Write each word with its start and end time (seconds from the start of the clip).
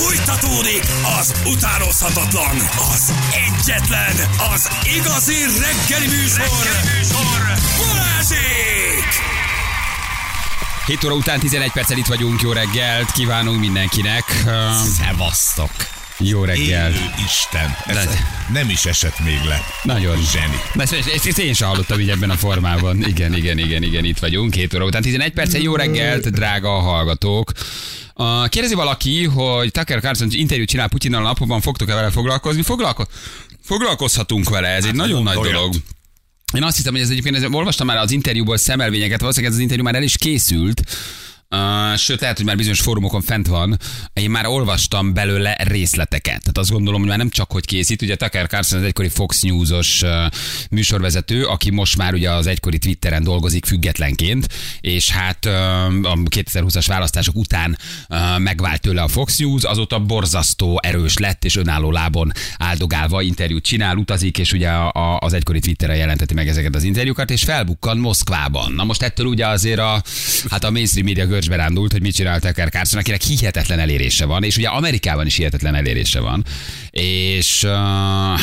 Fújtatódik 0.00 0.82
az 1.20 1.34
utánozhatatlan, 1.46 2.56
az 2.92 3.12
egyetlen, 3.32 4.16
az 4.54 4.68
igazi 4.96 5.34
reggeli 5.34 6.06
műsor, 6.06 6.38
reggeli 6.38 6.98
műsor. 6.98 7.58
Balázsék! 7.78 9.04
7 10.86 11.04
óra 11.04 11.14
után 11.14 11.38
11 11.38 11.72
perccel 11.72 11.98
itt 11.98 12.06
vagyunk, 12.06 12.40
jó 12.40 12.52
reggelt, 12.52 13.12
kívánunk 13.12 13.60
mindenkinek. 13.60 14.44
Szevasztok! 14.96 15.99
Jó 16.22 16.44
reggelt. 16.44 16.94
Élő 16.94 17.04
Isten. 17.26 17.76
Ez 17.86 17.94
De- 17.94 18.46
nem 18.52 18.68
is 18.70 18.84
esett 18.84 19.18
még 19.24 19.38
le. 19.48 19.60
Nagyon. 19.82 20.16
Zseni. 20.32 20.56
Ezt, 20.76 20.92
ezt, 20.92 21.26
ezt 21.26 21.38
én 21.38 21.54
sem 21.54 21.68
hallottam 21.68 22.00
így 22.00 22.10
ebben 22.10 22.30
a 22.30 22.36
formában. 22.36 23.06
Igen, 23.06 23.34
igen, 23.36 23.58
igen, 23.58 23.82
igen, 23.82 24.04
itt 24.04 24.18
vagyunk. 24.18 24.54
7 24.54 24.74
óra 24.74 24.84
után 24.84 25.02
11 25.02 25.32
perccel, 25.32 25.60
jó 25.60 25.76
reggelt, 25.76 26.30
drága 26.30 26.68
hallgatók. 26.70 27.52
Uh, 28.14 28.48
kérdezi 28.48 28.74
valaki, 28.74 29.24
hogy 29.24 29.70
Tucker 29.70 30.00
Carlson 30.00 30.28
interjút 30.30 30.68
csinál 30.68 30.88
Putyinnal 30.88 31.22
napokban, 31.22 31.60
fogtok-e 31.60 31.94
vele 31.94 32.10
foglalkozni? 32.10 32.62
Foglalko- 32.62 33.10
foglalkozhatunk 33.64 34.48
vele, 34.48 34.68
ez 34.68 34.84
egy 34.84 34.94
nagyon 34.94 35.22
nagy 35.22 35.36
olyat. 35.36 35.52
dolog. 35.52 35.74
Én 36.54 36.62
azt 36.62 36.76
hiszem, 36.76 36.92
hogy 36.92 37.02
ez 37.02 37.10
egyébként, 37.10 37.36
ez, 37.36 37.44
olvastam 37.50 37.86
már 37.86 37.96
az 37.96 38.10
interjúból 38.10 38.56
szemelvényeket, 38.56 39.20
valószínűleg 39.20 39.52
ez 39.52 39.58
az 39.58 39.62
interjú 39.64 39.84
már 39.84 39.94
el 39.94 40.02
is 40.02 40.16
készült, 40.16 40.82
Sőt, 41.96 42.20
lehet, 42.20 42.36
hogy 42.36 42.46
már 42.46 42.56
bizonyos 42.56 42.80
fórumokon 42.80 43.20
fent 43.20 43.46
van. 43.46 43.78
Én 44.12 44.30
már 44.30 44.46
olvastam 44.46 45.14
belőle 45.14 45.56
részleteket. 45.62 46.40
Tehát 46.40 46.58
azt 46.58 46.70
gondolom, 46.70 47.00
hogy 47.00 47.08
már 47.08 47.18
nem 47.18 47.30
csak 47.30 47.50
hogy 47.50 47.64
készít. 47.64 48.02
Ugye 48.02 48.16
Tucker 48.16 48.46
Carlson 48.46 48.78
az 48.78 48.84
egykori 48.84 49.08
Fox 49.08 49.40
News-os 49.40 50.02
műsorvezető, 50.70 51.44
aki 51.44 51.70
most 51.70 51.96
már 51.96 52.14
ugye 52.14 52.30
az 52.30 52.46
egykori 52.46 52.78
Twitteren 52.78 53.22
dolgozik 53.22 53.66
függetlenként, 53.66 54.46
és 54.80 55.10
hát 55.10 55.44
a 55.44 56.18
2020-as 56.30 56.84
választások 56.86 57.36
után 57.36 57.78
uh, 58.08 58.38
megvált 58.38 58.80
tőle 58.80 59.02
a 59.02 59.08
Fox 59.08 59.38
News, 59.38 59.64
azóta 59.64 59.98
borzasztó 59.98 60.80
erős 60.82 61.18
lett, 61.18 61.44
és 61.44 61.56
önálló 61.56 61.90
lábon 61.90 62.32
áldogálva 62.58 63.22
interjút 63.22 63.64
csinál, 63.64 63.96
utazik, 63.96 64.38
és 64.38 64.52
ugye 64.52 64.68
a, 64.68 65.18
az 65.18 65.32
egykori 65.32 65.60
Twitteren 65.60 65.96
jelenteti 65.96 66.34
meg 66.34 66.48
ezeket 66.48 66.74
az 66.74 66.82
interjúkat, 66.82 67.30
és 67.30 67.42
felbukkan 67.42 67.98
Moszkvában. 67.98 68.72
Na 68.72 68.84
most 68.84 69.02
ettől 69.02 69.26
ugye 69.26 69.46
azért 69.46 69.78
a, 69.78 70.02
hát 70.50 70.64
a 70.64 70.70
mainstream 70.70 71.06
média 71.06 71.26
görcsbe 71.40 71.56
rándult, 71.56 71.92
hogy 71.92 72.00
mit 72.00 72.14
csinál 72.14 72.40
Tucker 72.40 72.70
Carlson, 72.70 72.98
akinek 72.98 73.22
hihetetlen 73.22 73.78
elérése 73.78 74.24
van, 74.24 74.42
és 74.42 74.56
ugye 74.56 74.68
Amerikában 74.68 75.26
is 75.26 75.36
hihetetlen 75.36 75.74
elérése 75.74 76.20
van. 76.20 76.44
És 76.90 77.62
uh, 77.62 77.70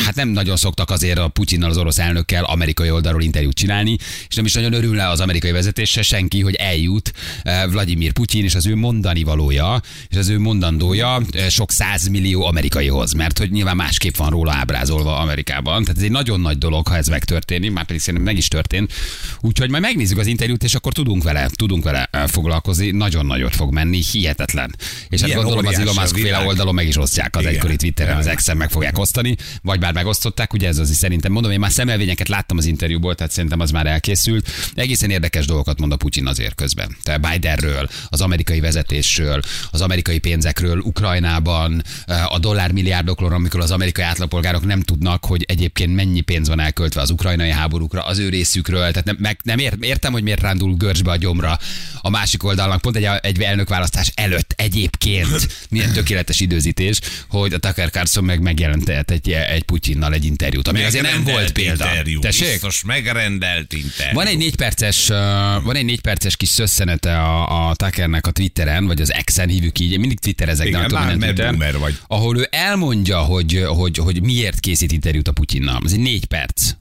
hát 0.04 0.14
nem 0.14 0.28
nagyon 0.28 0.56
szoktak 0.56 0.90
azért 0.90 1.18
a 1.18 1.28
Putyinnal, 1.28 1.70
az 1.70 1.76
orosz 1.76 1.98
elnökkel 1.98 2.44
amerikai 2.44 2.90
oldalról 2.90 3.22
interjút 3.22 3.54
csinálni, 3.54 3.96
és 4.28 4.34
nem 4.34 4.44
is 4.44 4.52
nagyon 4.52 4.72
örül 4.72 5.00
az 5.00 5.20
amerikai 5.20 5.50
vezetése 5.50 6.02
senki, 6.02 6.40
hogy 6.40 6.54
eljut 6.54 7.12
uh, 7.44 7.70
Vladimir 7.70 8.12
Putyin 8.12 8.44
és 8.44 8.54
az 8.54 8.66
ő 8.66 8.76
mondani 8.76 9.22
valója, 9.22 9.82
és 10.08 10.16
az 10.16 10.28
ő 10.28 10.38
mondandója 10.38 11.16
uh, 11.34 11.48
sok 11.48 11.72
százmillió 11.72 12.44
amerikaihoz, 12.44 13.12
mert 13.12 13.38
hogy 13.38 13.50
nyilván 13.50 13.76
másképp 13.76 14.16
van 14.16 14.30
róla 14.30 14.52
ábrázolva 14.52 15.18
Amerikában. 15.18 15.82
Tehát 15.82 15.98
ez 15.98 16.04
egy 16.04 16.10
nagyon 16.10 16.40
nagy 16.40 16.58
dolog, 16.58 16.88
ha 16.88 16.96
ez 16.96 17.08
megtörténik, 17.08 17.72
már 17.72 17.84
pedig 17.84 18.00
szerintem 18.00 18.24
meg 18.24 18.36
is 18.36 18.48
történt. 18.48 18.92
Úgyhogy 19.40 19.70
majd 19.70 19.82
megnézzük 19.82 20.18
az 20.18 20.26
interjút, 20.26 20.62
és 20.62 20.74
akkor 20.74 20.92
tudunk 20.92 21.22
vele, 21.22 21.48
tudunk 21.56 21.84
vele 21.84 22.08
foglalkozni. 22.26 22.87
Nagyon 22.90 23.26
nagyot 23.26 23.54
fog 23.54 23.72
menni, 23.72 24.02
hihetetlen. 24.12 24.74
És 25.08 25.20
hát 25.20 25.32
gondolom 25.32 25.66
az 25.66 25.78
Elon 25.78 25.94
Musk 25.94 26.16
féle 26.16 26.38
oldalon 26.38 26.74
meg 26.74 26.86
is 26.86 26.96
osztják 26.96 27.36
az 27.36 27.42
Igen. 27.42 27.54
egykori 27.54 27.76
Twitteren, 27.76 28.16
az. 28.16 28.26
Exen 28.26 28.56
meg 28.56 28.70
fogják 28.70 28.98
osztani, 28.98 29.36
vagy 29.62 29.78
bár 29.78 29.92
megosztották, 29.92 30.52
ugye 30.52 30.68
ez 30.68 30.78
az 30.78 30.90
is 30.90 30.96
szerintem 30.96 31.32
mondom, 31.32 31.50
én 31.50 31.58
már 31.58 31.70
szemelvényeket 31.70 32.28
láttam 32.28 32.56
az 32.56 32.66
interjúból, 32.66 33.14
tehát 33.14 33.32
szerintem 33.32 33.60
az 33.60 33.70
már 33.70 33.86
elkészült. 33.86 34.50
Egészen 34.74 35.10
érdekes 35.10 35.46
dolgokat 35.46 35.78
mond 35.78 35.92
a 35.92 35.96
Putyin 35.96 36.26
azért 36.26 36.54
közben. 36.54 36.96
Tehát 37.02 37.30
Bidenről, 37.30 37.88
az 38.08 38.20
amerikai 38.20 38.60
vezetésről, 38.60 39.40
az 39.70 39.80
amerikai 39.80 40.18
pénzekről, 40.18 40.78
Ukrajnában, 40.78 41.82
eh, 42.06 42.32
a 42.32 42.38
dollármilliárdokról, 42.38 43.32
amikor 43.32 43.60
az 43.60 43.70
amerikai 43.70 44.04
átlagpolgárok 44.04 44.64
nem 44.64 44.82
tudnak, 44.82 45.24
hogy 45.24 45.44
egyébként 45.48 45.94
mennyi 45.94 46.20
pénz 46.20 46.48
van 46.48 46.60
elköltve 46.60 47.00
az 47.00 47.10
ukrajnai 47.10 47.50
háborúkra, 47.50 48.02
az 48.02 48.18
ő 48.18 48.28
részükről. 48.28 48.90
Tehát 48.90 49.04
nem, 49.04 49.16
meg, 49.18 49.40
nem 49.42 49.58
ért, 49.58 49.84
értem, 49.84 50.12
hogy 50.12 50.22
miért 50.22 50.40
rándul 50.40 50.74
görcsbe 50.74 51.10
a 51.10 51.16
gyomra 51.16 51.58
a 52.00 52.10
másik 52.10 52.42
oldalnak, 52.86 53.20
pont 53.20 53.22
egy, 53.24 53.36
egy 53.36 53.42
elnökválasztás 53.42 54.12
előtt 54.14 54.54
egyébként. 54.56 55.48
Milyen 55.70 55.92
tökéletes 55.92 56.40
időzítés, 56.40 57.00
hogy 57.28 57.52
a 57.52 57.58
Tucker 57.58 57.90
Carlson 57.90 58.24
meg 58.24 58.40
megjelentett 58.40 59.10
egy, 59.10 59.30
egy 59.30 59.62
Putyinnal 59.62 60.12
egy 60.12 60.24
interjút, 60.24 60.68
ami 60.68 60.82
azért 60.82 61.04
nem 61.04 61.24
volt 61.24 61.52
példa. 61.52 61.84
Interjú. 61.84 62.20
Tessék? 62.20 62.48
Biztos 62.48 62.82
megrendelt 62.84 63.72
interjú. 63.72 64.14
Van 64.14 64.26
egy 64.26 64.36
négy 64.36 64.56
perces, 64.56 65.08
uh, 65.08 65.16
van 65.62 65.76
egy 65.76 65.84
négy 65.84 66.00
perces 66.00 66.36
kis 66.36 66.48
szösszenete 66.48 67.18
a, 67.18 67.68
a 67.68 67.74
Tuckernek 67.74 68.26
a 68.26 68.30
Twitteren, 68.30 68.86
vagy 68.86 69.00
az 69.00 69.12
X-en 69.24 69.48
hívjuk 69.48 69.78
így, 69.78 69.92
én 69.92 70.00
mindig 70.00 70.18
Twitterezek, 70.18 70.70
de 70.70 70.78
Igen, 70.78 70.80
nem 70.80 70.88
tudom, 70.88 71.18
mert 71.18 71.36
boomer 71.36 71.78
vagy. 71.78 71.98
ahol 72.06 72.38
ő 72.38 72.48
elmondja, 72.50 73.18
hogy, 73.18 73.64
hogy, 73.66 73.96
hogy 73.96 74.22
miért 74.22 74.60
készít 74.60 74.92
interjút 74.92 75.28
a 75.28 75.32
Putyinnal. 75.32 75.80
Ez 75.84 75.92
egy 75.92 76.00
négy 76.00 76.24
perc. 76.24 76.72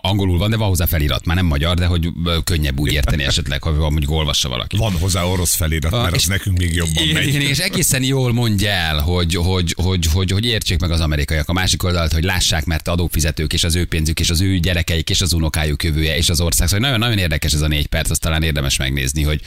Angolul 0.00 0.38
van, 0.38 0.50
de 0.50 0.56
van 0.56 0.68
hozzá 0.68 0.86
felirat. 0.86 1.24
Már 1.24 1.36
nem 1.36 1.46
magyar, 1.46 1.76
de 1.76 1.86
hogy 1.86 2.08
könnyebb 2.44 2.78
úgy 2.78 2.92
érteni 2.92 3.24
esetleg, 3.24 3.62
ha 3.62 3.90
mondjuk 3.90 4.10
olvassa 4.10 4.48
valaki. 4.48 4.76
Van 4.76 4.92
hozzá 4.92 5.22
orosz 5.22 5.54
felirat, 5.54 5.90
mert 5.90 6.14
az 6.14 6.24
nekünk 6.24 6.58
még 6.58 6.74
jobban 6.74 7.08
megy. 7.12 7.26
igen, 7.26 7.40
és 7.40 7.58
egészen 7.58 8.02
jól 8.02 8.32
mondja 8.32 8.70
el, 8.70 8.98
hogy, 8.98 9.34
hogy, 9.34 9.74
hogy, 9.76 10.06
hogy, 10.12 10.30
hogy 10.30 10.44
értsék 10.44 10.80
meg 10.80 10.90
az 10.90 11.00
amerikaiak 11.00 11.48
a 11.48 11.52
másik 11.52 11.82
oldalt, 11.82 12.12
hogy 12.12 12.24
lássák, 12.24 12.64
mert 12.64 12.88
adófizetők 12.88 13.52
és 13.52 13.64
az 13.64 13.74
ő 13.74 13.86
pénzük, 13.86 14.20
és 14.20 14.30
az 14.30 14.40
ő 14.40 14.58
gyerekeik, 14.58 15.10
és 15.10 15.20
az 15.20 15.32
unokájuk 15.32 15.82
jövője, 15.82 16.16
és 16.16 16.28
az 16.28 16.40
ország. 16.40 16.68
Szóval 16.68 16.84
nagyon, 16.84 16.98
nagyon 16.98 17.18
érdekes 17.18 17.52
ez 17.52 17.60
a 17.60 17.68
négy 17.68 17.86
perc, 17.86 18.10
azt 18.10 18.20
talán 18.20 18.42
érdemes 18.42 18.76
megnézni, 18.76 19.22
hogy 19.22 19.40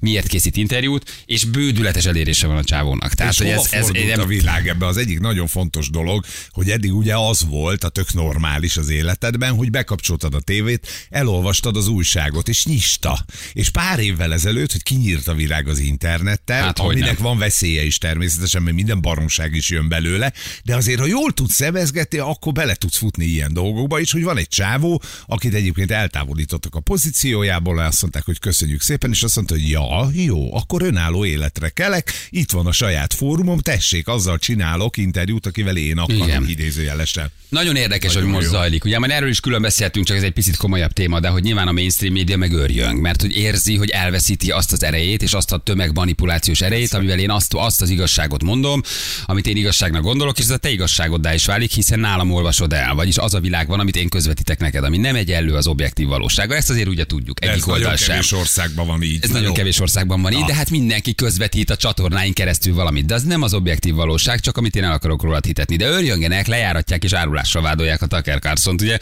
miért 0.00 0.26
készít 0.26 0.56
interjút, 0.56 1.22
és 1.26 1.44
bődületes 1.44 2.04
elérése 2.04 2.46
van 2.46 2.56
a 2.56 2.64
csávónak. 2.64 3.14
Tehát, 3.14 3.32
És 3.32 3.38
hogy 3.38 3.48
ez, 3.48 3.68
ez, 3.70 3.88
nem, 3.88 4.20
a 4.20 4.26
világ 4.26 4.68
ebbe? 4.68 4.86
Az 4.86 4.96
egyik 4.96 5.20
nagyon 5.20 5.46
fontos 5.46 5.90
dolog, 5.90 6.24
hogy 6.50 6.70
eddig 6.70 6.94
ugye 6.94 7.16
az 7.16 7.44
volt, 7.48 7.84
a 7.84 7.88
tök 7.88 8.12
normális 8.12 8.76
az 8.76 8.88
életedben, 8.88 9.47
hogy 9.56 9.70
bekapcsoltad 9.70 10.34
a 10.34 10.40
tévét, 10.40 10.86
elolvastad 11.10 11.76
az 11.76 11.88
újságot, 11.88 12.48
és 12.48 12.64
nyista. 12.64 13.24
És 13.52 13.70
pár 13.70 13.98
évvel 13.98 14.32
ezelőtt, 14.32 14.72
hogy 14.72 14.82
kinyírt 14.82 15.28
a 15.28 15.34
világ 15.34 15.68
az 15.68 15.78
internettel, 15.78 16.62
Hát, 16.62 16.78
aminek 16.78 17.18
van 17.18 17.38
veszélye 17.38 17.84
is 17.84 17.98
természetesen, 17.98 18.62
mert 18.62 18.76
minden 18.76 19.00
baromság 19.00 19.54
is 19.54 19.70
jön 19.70 19.88
belőle, 19.88 20.32
de 20.64 20.76
azért, 20.76 21.00
ha 21.00 21.06
jól 21.06 21.32
tudsz 21.32 21.54
szemezgetni, 21.54 22.18
akkor 22.18 22.52
bele 22.52 22.74
tudsz 22.74 22.96
futni 22.96 23.24
ilyen 23.24 23.52
dolgokba 23.52 24.00
is, 24.00 24.12
hogy 24.12 24.22
van 24.22 24.36
egy 24.36 24.48
csávó, 24.48 25.02
akit 25.26 25.54
egyébként 25.54 25.90
eltávolítottak 25.90 26.74
a 26.74 26.80
pozíciójából, 26.80 27.78
azt 27.78 28.00
mondták, 28.00 28.24
hogy 28.24 28.38
köszönjük 28.38 28.80
szépen, 28.80 29.10
és 29.10 29.22
azt 29.22 29.36
mondta, 29.36 29.54
hogy 29.54 29.70
ja, 29.70 30.10
jó, 30.12 30.54
akkor 30.54 30.82
önálló 30.82 31.24
életre 31.24 31.68
kelek, 31.68 32.12
itt 32.30 32.50
van 32.50 32.66
a 32.66 32.72
saját 32.72 33.14
fórumom, 33.14 33.58
tessék, 33.58 34.08
azzal 34.08 34.38
csinálok 34.38 34.96
interjút, 34.96 35.46
akivel 35.46 35.76
én 35.76 35.84
Igen. 35.84 35.98
akarok 35.98 36.48
idézőjelesen. 36.48 37.30
Nagyon 37.48 37.76
érdekes, 37.76 38.12
Nagyon 38.12 38.28
hogy 38.28 38.38
most 38.38 38.48
zajlik. 38.48 38.84
Ugye 38.84 38.98
már 38.98 39.10
erről 39.10 39.28
is 39.28 39.37
külön 39.40 39.62
beszéltünk, 39.62 40.06
csak 40.06 40.16
ez 40.16 40.22
egy 40.22 40.32
picit 40.32 40.56
komolyabb 40.56 40.92
téma, 40.92 41.20
de 41.20 41.28
hogy 41.28 41.42
nyilván 41.42 41.68
a 41.68 41.72
mainstream 41.72 42.12
média 42.12 42.36
meg 42.36 42.52
örjön, 42.52 42.96
mert 42.96 43.20
hogy 43.20 43.36
érzi, 43.36 43.76
hogy 43.76 43.90
elveszíti 43.90 44.50
azt 44.50 44.72
az 44.72 44.82
erejét, 44.82 45.22
és 45.22 45.32
azt 45.32 45.52
a 45.52 45.56
tömegmanipulációs 45.56 46.60
erejét, 46.60 46.92
amivel 46.92 47.18
én 47.18 47.30
azt, 47.30 47.54
azt 47.54 47.82
az 47.82 47.90
igazságot 47.90 48.42
mondom, 48.42 48.82
amit 49.26 49.46
én 49.46 49.56
igazságnak 49.56 50.02
gondolok, 50.02 50.38
és 50.38 50.44
ez 50.44 50.50
a 50.50 50.56
te 50.56 50.70
igazságoddá 50.70 51.34
is 51.34 51.46
válik, 51.46 51.70
hiszen 51.72 52.00
nálam 52.00 52.30
olvasod 52.30 52.72
el. 52.72 52.94
Vagyis 52.94 53.16
az 53.16 53.34
a 53.34 53.40
világ 53.40 53.68
van, 53.68 53.80
amit 53.80 53.96
én 53.96 54.08
közvetítek 54.08 54.58
neked, 54.58 54.84
ami 54.84 54.96
nem 54.96 55.14
egyenlő 55.14 55.54
az 55.54 55.66
objektív 55.66 56.06
valósággal. 56.06 56.56
Ezt 56.56 56.70
azért 56.70 56.88
ugye 56.88 57.04
tudjuk. 57.04 57.38
De 57.38 57.46
ez 57.46 57.52
Egyik 57.52 57.66
nagyon 57.66 57.96
sem. 57.96 58.08
kevés 58.08 58.32
országban 58.32 58.86
van 58.86 59.02
így. 59.02 59.18
Ez 59.22 59.30
nagyon 59.30 59.54
kevés 59.54 59.80
országban 59.80 60.22
van 60.22 60.32
így, 60.32 60.44
de 60.44 60.54
hát 60.54 60.70
mindenki 60.70 61.14
közvetít 61.14 61.70
a 61.70 61.76
csatornáin 61.76 62.32
keresztül 62.32 62.74
valamit. 62.74 63.06
De 63.06 63.14
az 63.14 63.22
nem 63.22 63.42
az 63.42 63.54
objektív 63.54 63.94
valóság, 63.94 64.40
csak 64.40 64.56
amit 64.56 64.76
én 64.76 64.84
el 64.84 64.92
akarok 64.92 65.22
róla 65.22 65.38
hitetni. 65.46 65.76
De 65.76 65.88
örjöngenek, 65.88 66.46
lejáratják 66.46 67.04
és 67.04 67.12
árulással 67.12 67.62
vádolják 67.62 68.02
a 68.02 68.06
Tucker 68.06 68.38
carlson 68.38 68.76
ugye? 68.80 68.98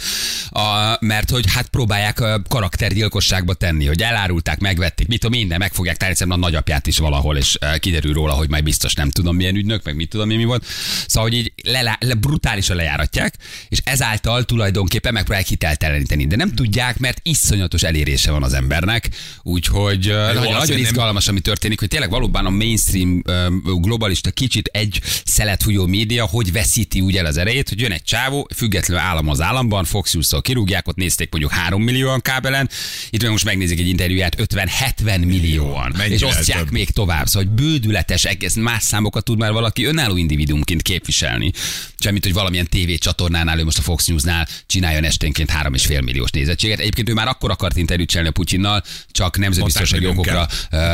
A, 0.50 0.97
mert 1.00 1.31
hogy 1.31 1.44
hát 1.48 1.69
próbálják 1.69 2.20
a 2.20 2.42
karaktergyilkosságba 2.48 3.54
tenni, 3.54 3.87
hogy 3.87 4.03
elárulták, 4.03 4.59
megvették, 4.59 5.09
mit 5.09 5.20
tudom 5.20 5.38
én, 5.38 5.48
de 5.48 5.59
meg 5.59 5.72
fogják 5.72 5.97
tárni 5.97 6.14
szerintem 6.14 6.42
a 6.42 6.47
nagyapját 6.47 6.87
is 6.87 6.98
valahol, 6.98 7.37
és 7.37 7.59
kiderül 7.78 8.12
róla, 8.12 8.32
hogy 8.32 8.48
majd 8.48 8.64
biztos 8.64 8.94
nem 8.94 9.10
tudom 9.10 9.37
milyen 9.37 9.54
ügynök, 9.54 9.84
meg 9.84 9.97
mit 9.97 10.09
tudom 10.09 10.31
én 10.31 10.37
mi 10.37 10.44
volt. 10.44 10.64
Szóval, 11.06 11.28
hogy 11.28 11.38
így 11.38 11.52
le, 11.62 11.99
le, 12.00 12.14
brutálisan 12.14 12.76
lejáratják, 12.76 13.34
és 13.69 13.78
ezáltal 13.84 14.44
tulajdonképpen 14.44 15.12
megpróbálják 15.12 15.49
hitelteleníteni. 15.49 16.26
De 16.26 16.37
nem 16.37 16.55
tudják, 16.55 16.99
mert 16.99 17.20
iszonyatos 17.22 17.82
elérése 17.82 18.31
van 18.31 18.43
az 18.43 18.52
embernek, 18.52 19.08
úgyhogy 19.43 20.06
nagyon, 20.06 20.52
nagyon 20.52 20.79
izgalmas, 20.79 21.29
ami 21.29 21.40
történik, 21.40 21.79
hogy 21.79 21.88
tényleg 21.88 22.11
valóban 22.11 22.46
a 22.46 22.50
mainstream 22.50 23.22
globalista 23.62 24.31
kicsit 24.31 24.69
egy 24.72 25.00
szelet 25.25 25.64
média, 25.67 26.26
hogy 26.26 26.52
veszíti 26.52 27.00
úgy 27.00 27.17
el 27.17 27.26
az 27.26 27.37
erejét, 27.37 27.69
hogy 27.69 27.81
jön 27.81 27.93
egy 27.93 28.02
csávó, 28.02 28.49
függetlenül 28.55 29.02
állam 29.02 29.29
az 29.29 29.40
államban, 29.40 29.84
Fox 29.84 30.14
News-tól 30.17 30.43
kirúgják, 30.43 30.89
ott 30.89 30.97
nézték 30.97 31.31
mondjuk 31.31 31.53
3 31.53 31.83
millióan 31.83 32.21
kábelen, 32.21 32.69
itt 33.11 33.23
meg 33.23 33.31
most 33.31 33.45
megnézik 33.45 33.79
egy 33.79 33.89
interjúját 33.89 34.37
50-70 34.39 35.27
millióan, 35.27 35.91
és 35.93 35.99
Mennyivel 35.99 36.29
osztják 36.29 36.59
több. 36.59 36.71
még 36.71 36.91
tovább. 36.91 37.27
Szóval, 37.27 37.49
hogy 37.49 37.65
bődületes, 37.65 38.25
egész 38.25 38.55
más 38.55 38.83
számokat 38.83 39.25
tud 39.25 39.39
már 39.39 39.53
valaki 39.53 39.85
önálló 39.85 40.17
individuumként 40.17 40.83
képviselni. 40.83 41.53
Semmit, 41.99 42.25
hogy 42.25 42.33
valamilyen 42.33 42.67
tévécsatornánál, 42.67 43.59
ő 43.59 43.65
most 43.65 43.79
a 43.79 43.83
Fox 43.83 44.07
News-nál 44.07 44.49
csináljon 44.67 45.05
esténként 45.05 45.51
3,5 45.63 46.05
milliós 46.05 46.31
nézettséget. 46.31 46.79
Egyébként 46.79 47.09
ő 47.09 47.13
már 47.13 47.29
akkor 47.29 47.51
akart 47.51 47.77
interjút 47.77 48.09
csinálni 48.09 48.31
a 48.31 48.33
Putyinnal, 48.33 48.83
csak 49.11 49.39
nemzetbiztonsági 49.39 50.07
okokra 50.07 50.49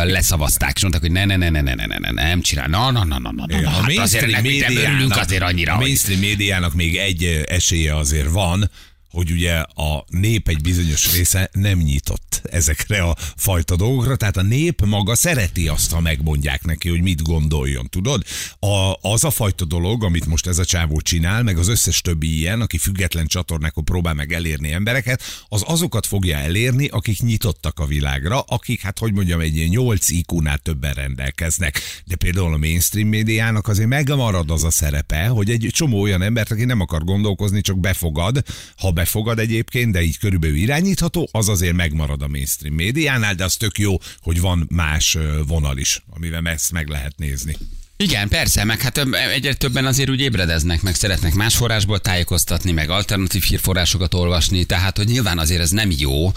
leszavazták, 0.05 0.77
és 0.77 0.83
mondták, 0.83 1.03
hogy 1.03 1.13
ne, 1.13 1.25
ne, 1.25 1.37
ne, 1.37 1.51
ne, 1.51 1.61
ne, 1.61 1.75
ne, 1.75 1.87
ne, 1.87 1.99
ne, 1.99 2.23
nem 2.23 2.41
csinál. 2.41 2.69
Na, 2.69 2.91
na, 2.91 3.05
na, 3.05 3.19
na, 3.19 3.33
na, 3.33 3.61
na. 3.61 3.71
Hát 3.71 3.99
azért 3.99 4.31
nem 4.31 4.45
örülünk 4.77 5.17
azért 5.17 5.43
annyira, 5.43 5.73
a 5.73 5.79
mainstream 5.79 6.21
médiának 6.21 6.75
még 6.75 6.97
egy 6.97 7.25
esélye 7.49 7.97
azért 7.97 8.31
van, 8.31 8.71
hogy 9.13 9.31
ugye 9.31 9.55
a 9.59 10.05
nép 10.09 10.49
egy 10.49 10.61
bizonyos 10.61 11.17
része 11.17 11.51
nem 11.53 11.79
nyitott 11.79 12.41
ezekre 12.51 13.03
a 13.03 13.17
fajta 13.37 13.77
dolgokra, 13.77 14.17
tehát 14.17 14.37
a 14.37 14.43
nép 14.43 14.85
maga 14.85 15.15
szereti 15.15 15.69
azt, 15.69 15.93
ha 15.93 16.01
megmondják 16.01 16.65
neki, 16.65 16.89
hogy 16.89 17.03
mit 17.03 17.23
gondoljon, 17.23 17.89
tudod? 17.89 18.23
A, 18.59 18.93
az 19.01 19.25
a 19.25 19.31
fajta 19.31 19.65
dolog, 19.65 20.05
amit 20.05 20.27
most 20.27 20.47
ez 20.47 20.59
a 20.59 20.65
csávó 20.65 21.01
csinál, 21.01 21.43
meg 21.43 21.59
az 21.59 21.69
összes 21.69 22.01
többi 22.01 22.39
ilyen, 22.39 22.61
aki 22.61 22.79
független 22.79 23.27
csatornákon 23.27 23.85
próbál 23.85 24.15
meg 24.15 24.33
elérni 24.33 24.73
embereket, 24.73 25.23
az 25.49 25.63
azokat 25.67 26.07
fogja 26.07 26.37
elérni, 26.37 26.87
akik 26.87 27.21
nyitottak 27.21 27.79
a 27.79 27.87
világra, 27.87 28.41
akik, 28.41 28.81
hát 28.81 28.99
hogy 28.99 29.13
mondjam, 29.13 29.41
egy 29.41 29.57
ilyen 29.57 29.69
8 29.69 30.09
IQ-nál 30.09 30.59
többen 30.59 30.93
rendelkeznek. 30.93 31.81
De 32.05 32.17
például 32.17 32.55
a 32.55 32.57
mainstream 32.57 33.09
médiának 33.09 33.69
azért 33.69 33.89
megmarad 33.89 34.51
az 34.51 34.65
a 34.65 34.71
szerepe, 34.71 35.27
hogy 35.27 35.51
egy 35.51 35.69
csomó 35.71 36.01
olyan 36.01 36.23
embert, 36.23 36.51
aki 36.51 36.65
nem 36.65 36.81
akar 36.81 37.05
gondolkozni, 37.05 37.61
csak 37.61 37.81
befogad, 37.81 38.45
ha 38.77 38.91
befogad 39.03 39.39
egyébként, 39.39 39.93
de 39.93 40.03
így 40.03 40.19
körülbelül 40.19 40.57
irányítható, 40.57 41.29
az 41.33 41.49
azért 41.49 41.77
megmarad 41.77 42.23
a 42.23 42.29
mainstream 42.29 42.75
médiánál, 42.75 43.35
de 43.35 43.45
az 43.45 43.57
tök 43.57 43.79
jó, 43.79 43.97
hogy 44.21 44.41
van 44.41 44.67
más 44.71 45.19
vonal 45.47 45.79
is, 45.79 46.03
amivel 46.11 46.49
ezt 46.49 46.73
meg 46.73 46.89
lehet 46.89 47.19
nézni. 47.19 47.57
Igen, 48.03 48.29
persze, 48.29 48.65
meg 48.65 48.81
hát 48.81 49.07
egyre 49.35 49.55
többen 49.55 49.87
azért 49.87 50.11
úgy 50.11 50.21
ébredeznek, 50.21 50.83
meg 50.83 50.95
szeretnek 50.95 51.35
más 51.35 51.57
forrásból 51.57 51.99
tájékoztatni, 51.99 52.73
meg 52.73 52.91
alternatív 52.91 53.43
hírforrásokat 53.43 54.15
olvasni, 54.15 54.65
tehát 54.65 54.97
hogy 54.97 55.07
nyilván 55.07 55.39
azért 55.39 55.61
ez 55.61 55.71
nem 55.71 55.91
jó 55.99 56.33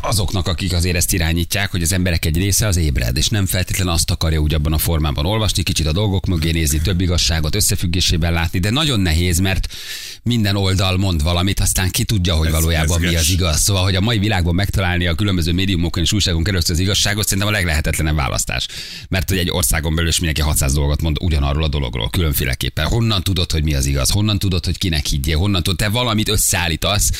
azoknak, 0.00 0.46
akik 0.48 0.72
azért 0.72 0.96
ezt 0.96 1.12
irányítják, 1.12 1.70
hogy 1.70 1.82
az 1.82 1.92
emberek 1.92 2.24
egy 2.24 2.36
része 2.36 2.66
az 2.66 2.76
ébred, 2.76 3.16
és 3.16 3.28
nem 3.28 3.46
feltétlenül 3.46 3.92
azt 3.92 4.10
akarja 4.10 4.38
úgy 4.38 4.54
abban 4.54 4.72
a 4.72 4.78
formában 4.78 5.26
olvasni, 5.26 5.62
kicsit 5.62 5.86
a 5.86 5.92
dolgok 5.92 6.26
mögé 6.26 6.50
nézni, 6.50 6.80
több 6.80 7.00
igazságot 7.00 7.54
összefüggésében 7.54 8.32
látni, 8.32 8.58
de 8.58 8.70
nagyon 8.70 9.00
nehéz, 9.00 9.38
mert 9.38 9.66
minden 10.22 10.56
oldal 10.56 10.96
mond 10.96 11.22
valamit, 11.22 11.60
aztán 11.60 11.90
ki 11.90 12.04
tudja, 12.04 12.34
hogy 12.34 12.46
Ez 12.46 12.52
valójában 12.52 12.98
mi 12.98 13.04
mezges. 13.04 13.22
az 13.22 13.30
igaz. 13.30 13.60
Szóval, 13.60 13.82
hogy 13.82 13.94
a 13.94 14.00
mai 14.00 14.18
világban 14.18 14.54
megtalálni 14.54 15.06
a 15.06 15.14
különböző 15.14 15.52
médiumokon 15.52 16.02
és 16.02 16.12
újságon 16.12 16.44
keresztül 16.44 16.74
az 16.74 16.80
igazságot, 16.80 17.24
szerintem 17.24 17.48
a 17.48 17.56
leglehetetlenebb 17.56 18.16
választás. 18.16 18.66
Mert 19.08 19.28
hogy 19.28 19.38
egy 19.38 19.50
országon 19.50 19.94
belül 19.94 20.10
is 20.10 20.16
mindenki 20.16 20.40
600 20.40 20.72
dolgot 20.72 20.84
mond 21.02 21.16
ugyanarról 21.20 21.64
a 21.64 21.68
dologról, 21.68 22.10
különféleképpen. 22.10 22.86
Honnan 22.86 23.22
tudod, 23.22 23.52
hogy 23.52 23.62
mi 23.62 23.74
az 23.74 23.86
igaz? 23.86 24.10
Honnan 24.10 24.38
tudod, 24.38 24.64
hogy 24.64 24.78
kinek 24.78 25.06
higgyél? 25.06 25.38
Honnan 25.38 25.62
tudod, 25.62 25.78
te 25.78 25.88
valamit 25.88 26.28
összeállítasz, 26.28 27.10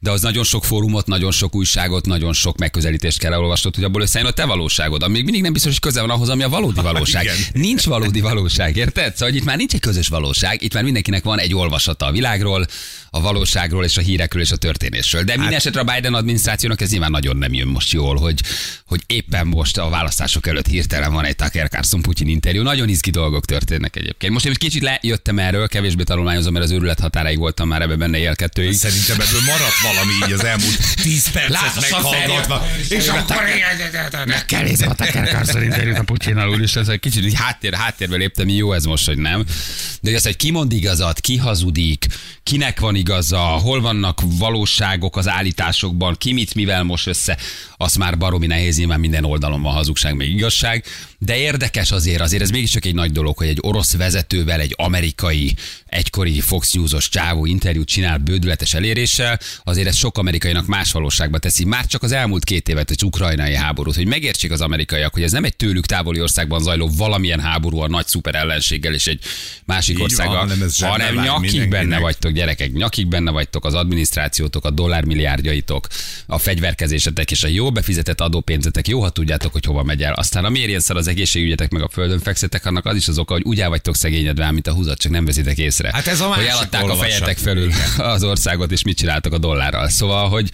de 0.00 0.10
az 0.10 0.22
nagyon 0.22 0.44
sok 0.44 0.64
fórumot, 0.64 1.06
nagyon 1.06 1.30
sok 1.30 1.54
újságot, 1.54 2.06
nagyon 2.06 2.32
sok 2.32 2.58
megközelítést 2.58 3.18
kell 3.18 3.32
elolvasnod, 3.32 3.74
hogy 3.74 3.84
abból 3.84 4.02
összeálljon 4.02 4.32
a 4.32 4.36
te 4.36 4.44
valóságod. 4.44 5.02
Ami 5.02 5.12
még 5.12 5.24
mindig 5.24 5.42
nem 5.42 5.52
biztos, 5.52 5.72
hogy 5.72 5.80
köze 5.80 6.00
van 6.00 6.10
ahhoz, 6.10 6.28
ami 6.28 6.42
a 6.42 6.48
valódi 6.48 6.80
valóság. 6.92 7.28
Nincs 7.52 7.84
valódi 7.84 8.20
valóság, 8.20 8.76
érted? 8.76 9.16
Szóval 9.16 9.34
itt 9.34 9.44
már 9.44 9.56
nincs 9.56 9.74
egy 9.74 9.80
közös 9.80 10.08
valóság, 10.08 10.62
itt 10.62 10.74
már 10.74 10.82
mindenkinek 10.82 11.24
van 11.24 11.38
egy 11.38 11.54
olvasata 11.54 12.06
a 12.06 12.12
világról, 12.12 12.66
a 13.14 13.20
valóságról 13.20 13.84
és 13.84 13.96
a 13.96 14.00
hírekről 14.00 14.42
és 14.42 14.50
a 14.50 14.56
történésről. 14.56 15.22
De 15.22 15.36
minden 15.36 15.54
esetre 15.54 15.80
a 15.80 15.84
Biden 15.84 16.14
adminisztrációnak 16.14 16.80
ez 16.80 16.90
nyilván 16.90 17.10
nagyon 17.10 17.36
nem 17.36 17.52
jön 17.52 17.66
most 17.66 17.92
jól, 17.92 18.16
hogy, 18.16 18.40
hogy 18.86 19.00
éppen 19.06 19.46
most 19.46 19.78
a 19.78 19.88
választások 19.88 20.46
előtt 20.46 20.66
hirtelen 20.66 21.12
van 21.12 21.24
egy 21.24 21.36
Tucker 21.36 21.68
Carlson 21.68 22.02
Putyin 22.02 22.28
interjú. 22.28 22.62
Nagyon 22.62 22.88
izgi 22.88 23.10
dolgok 23.10 23.44
történnek 23.44 23.96
egyébként. 23.96 24.32
Most 24.32 24.44
én 24.44 24.50
egy 24.52 24.58
kicsit 24.58 24.82
lejöttem 24.82 25.38
erről, 25.38 25.68
kevésbé 25.68 26.02
tanulmányozom, 26.02 26.52
mert 26.52 26.64
az 26.64 26.70
őrület 26.70 27.00
határáig 27.00 27.38
voltam 27.38 27.68
már 27.68 27.82
ebbe 27.82 27.96
benne 27.96 28.18
él 28.18 28.34
kettőig. 28.34 28.72
Szerintem 28.74 29.20
ebből 29.20 29.40
maradt 29.46 29.80
valami 29.82 30.12
így 30.26 30.32
az 30.32 30.44
elmúlt 30.44 30.94
10 31.02 31.30
percet 31.30 31.90
meghallgatva. 31.90 32.66
És 32.88 33.08
akkor 33.08 33.36
Meg 34.26 34.44
kell 34.44 34.62
nézni 34.62 34.86
a 34.86 34.94
Tucker 34.94 35.28
Carlson 35.28 35.62
interjút 35.62 35.98
a 35.98 36.02
Putyinnal 36.02 36.48
úr, 36.50 36.60
és 36.60 36.76
ez 36.76 36.88
egy 36.88 37.00
kicsit 37.00 37.24
így 37.24 37.34
háttér, 37.34 37.74
háttérbe 37.74 38.16
léptem, 38.16 38.48
jó 38.48 38.72
ez 38.72 38.84
most, 38.84 39.06
hogy 39.06 39.18
nem. 39.18 39.44
De 40.00 40.08
hogy 40.08 40.14
az, 40.14 40.22
hogy 40.22 40.36
ki 40.36 40.50
mond 40.50 40.72
igazat, 40.72 41.20
ki 41.20 41.36
hazudik, 41.36 42.06
kinek 42.42 42.80
van 42.80 42.96
igaza, 43.02 43.38
hol 43.38 43.80
vannak 43.80 44.20
valóságok 44.38 45.16
az 45.16 45.28
állításokban, 45.28 46.14
ki 46.18 46.32
mit 46.32 46.54
mivel 46.54 46.82
most 46.82 47.06
össze, 47.06 47.38
az 47.76 47.94
már 47.94 48.18
baromi 48.18 48.46
nehéz, 48.46 48.78
nyilván 48.78 49.00
minden 49.00 49.24
oldalon 49.24 49.62
van 49.62 49.72
hazugság, 49.72 50.16
meg 50.16 50.28
igazság, 50.28 50.84
de 51.24 51.36
érdekes 51.36 51.90
azért, 51.90 52.20
azért 52.20 52.42
ez 52.42 52.50
mégiscsak 52.50 52.84
egy 52.84 52.94
nagy 52.94 53.12
dolog, 53.12 53.36
hogy 53.36 53.46
egy 53.46 53.58
orosz 53.60 53.96
vezetővel 53.96 54.60
egy 54.60 54.74
amerikai, 54.76 55.54
egykori 55.86 56.40
Fox 56.40 56.72
News-os 56.72 57.08
csávó 57.08 57.46
interjút 57.46 57.88
csinál 57.88 58.18
bődületes 58.18 58.74
eléréssel, 58.74 59.38
azért 59.64 59.86
ez 59.86 59.96
sok 59.96 60.18
amerikainak 60.18 60.66
más 60.66 60.92
valóságba 60.92 61.38
teszi. 61.38 61.64
Már 61.64 61.86
csak 61.86 62.02
az 62.02 62.12
elmúlt 62.12 62.44
két 62.44 62.68
évet, 62.68 62.90
az 62.90 63.02
ukrajnai 63.02 63.54
háborút, 63.54 63.94
hogy 63.94 64.06
megértsék 64.06 64.50
az 64.50 64.60
amerikaiak, 64.60 65.12
hogy 65.12 65.22
ez 65.22 65.32
nem 65.32 65.44
egy 65.44 65.56
tőlük 65.56 65.86
távoli 65.86 66.20
országban 66.20 66.62
zajló 66.62 66.90
valamilyen 66.96 67.40
háború 67.40 67.78
a 67.78 67.88
nagy 67.88 68.06
szuper 68.06 68.34
ellenséggel 68.34 68.94
és 68.94 69.06
egy 69.06 69.20
másik 69.64 69.96
Így 69.96 70.02
országgal, 70.02 70.34
van, 70.34 70.48
hanem 70.48 70.68
hanem 70.80 71.14
nyakig 71.14 71.40
mindenkinek. 71.40 71.68
benne 71.68 71.98
vagytok, 71.98 72.32
gyerekek, 72.32 72.72
nyakig 72.72 73.06
benne 73.06 73.30
vagytok, 73.30 73.64
az 73.64 73.74
adminisztrációtok, 73.74 74.64
a 74.64 74.70
dollármilliárdjaitok, 74.70 75.86
a 76.26 76.38
fegyverkezésetek 76.38 77.30
és 77.30 77.42
a 77.42 77.48
jó 77.48 77.72
befizetett 77.72 78.20
adópénzetek, 78.20 78.88
jó, 78.88 79.00
ha 79.00 79.10
tudjátok, 79.10 79.52
hogy 79.52 79.64
hova 79.64 79.82
megy 79.82 80.02
el. 80.02 80.12
Aztán 80.12 80.44
a 80.44 80.48
mérjen 80.48 80.80
szar 80.80 80.96
az 80.96 81.10
egészségügyetek, 81.12 81.70
meg 81.70 81.82
a 81.82 81.88
földön 81.88 82.18
fekszetek, 82.18 82.66
annak 82.66 82.86
az 82.86 82.96
is 82.96 83.08
az 83.08 83.18
oka, 83.18 83.32
hogy 83.32 83.42
úgy 83.44 83.64
vagytok 83.64 83.96
szegényedve, 83.96 84.50
mint 84.50 84.66
a 84.66 84.72
húzat, 84.72 84.98
csak 84.98 85.12
nem 85.12 85.24
veszitek 85.24 85.58
észre. 85.58 85.90
Hát 85.92 86.06
ez 86.06 86.20
a 86.20 86.26
hogy 86.26 86.36
másik 86.36 86.50
eladták 86.50 86.88
a 86.88 86.94
fejetek 86.94 87.38
felül 87.38 87.70
az 88.14 88.24
országot, 88.24 88.70
és 88.72 88.82
mit 88.82 88.96
csináltak 88.96 89.32
a 89.32 89.38
dollárral. 89.38 89.88
Szóval, 89.88 90.28
hogy 90.28 90.50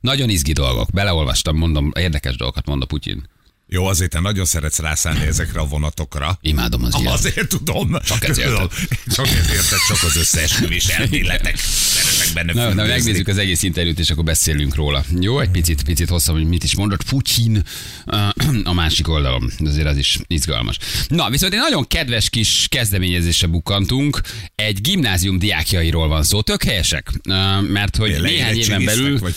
nagyon 0.00 0.28
izgi 0.28 0.52
dolgok. 0.52 0.90
Beleolvastam, 0.90 1.56
mondom, 1.56 1.92
érdekes 1.98 2.36
dolgokat 2.36 2.66
mond 2.66 2.82
a 2.82 2.86
Putyin. 2.86 3.28
Jó, 3.72 3.86
azért 3.86 4.10
te 4.10 4.20
nagyon 4.20 4.44
szeretsz 4.44 4.78
rászállni 4.78 5.26
ezekre 5.26 5.60
a 5.60 5.64
vonatokra. 5.64 6.38
Imádom 6.40 6.84
az 6.84 6.94
ilyet. 7.00 7.12
Azért 7.12 7.48
tudom. 7.48 7.96
Csak 8.04 8.28
ezért. 8.28 8.48
Tudom. 8.48 8.68
Csak 9.06 9.26
ezért, 9.26 9.68
csak 9.88 10.02
az 10.02 10.16
összeesküvés 10.16 10.86
elméletek. 10.86 11.56
Szeretek 11.56 12.34
benne 12.34 12.52
Na, 12.52 12.74
na, 12.74 12.86
megnézzük 12.86 13.28
az 13.28 13.38
egész 13.38 13.62
interjút, 13.62 13.98
és 13.98 14.10
akkor 14.10 14.24
beszélünk 14.24 14.74
róla. 14.74 15.04
Jó, 15.20 15.40
egy 15.40 15.50
picit, 15.50 15.82
picit 15.82 16.08
hosszabb, 16.08 16.34
hogy 16.34 16.46
mit 16.46 16.64
is 16.64 16.74
mondott 16.76 17.02
Putyin 17.02 17.62
a 18.64 18.72
másik 18.72 19.08
oldalon. 19.08 19.52
Azért 19.64 19.86
az 19.86 19.96
is 19.96 20.18
izgalmas. 20.26 20.76
Na, 21.08 21.30
viszont 21.30 21.52
egy 21.52 21.58
nagyon 21.58 21.86
kedves 21.86 22.30
kis 22.30 22.66
kezdeményezésre 22.68 23.46
bukkantunk. 23.46 24.20
Egy 24.54 24.80
gimnázium 24.80 25.38
diákjairól 25.38 26.08
van 26.08 26.22
szó. 26.22 26.40
Tök 26.40 26.62
helyesek, 26.62 27.10
mert 27.68 27.96
hogy 27.96 28.10
Tényleg 28.10 28.30
néhány 28.30 28.56
éven 28.56 28.84
belül... 28.84 29.18
Vagy... 29.18 29.34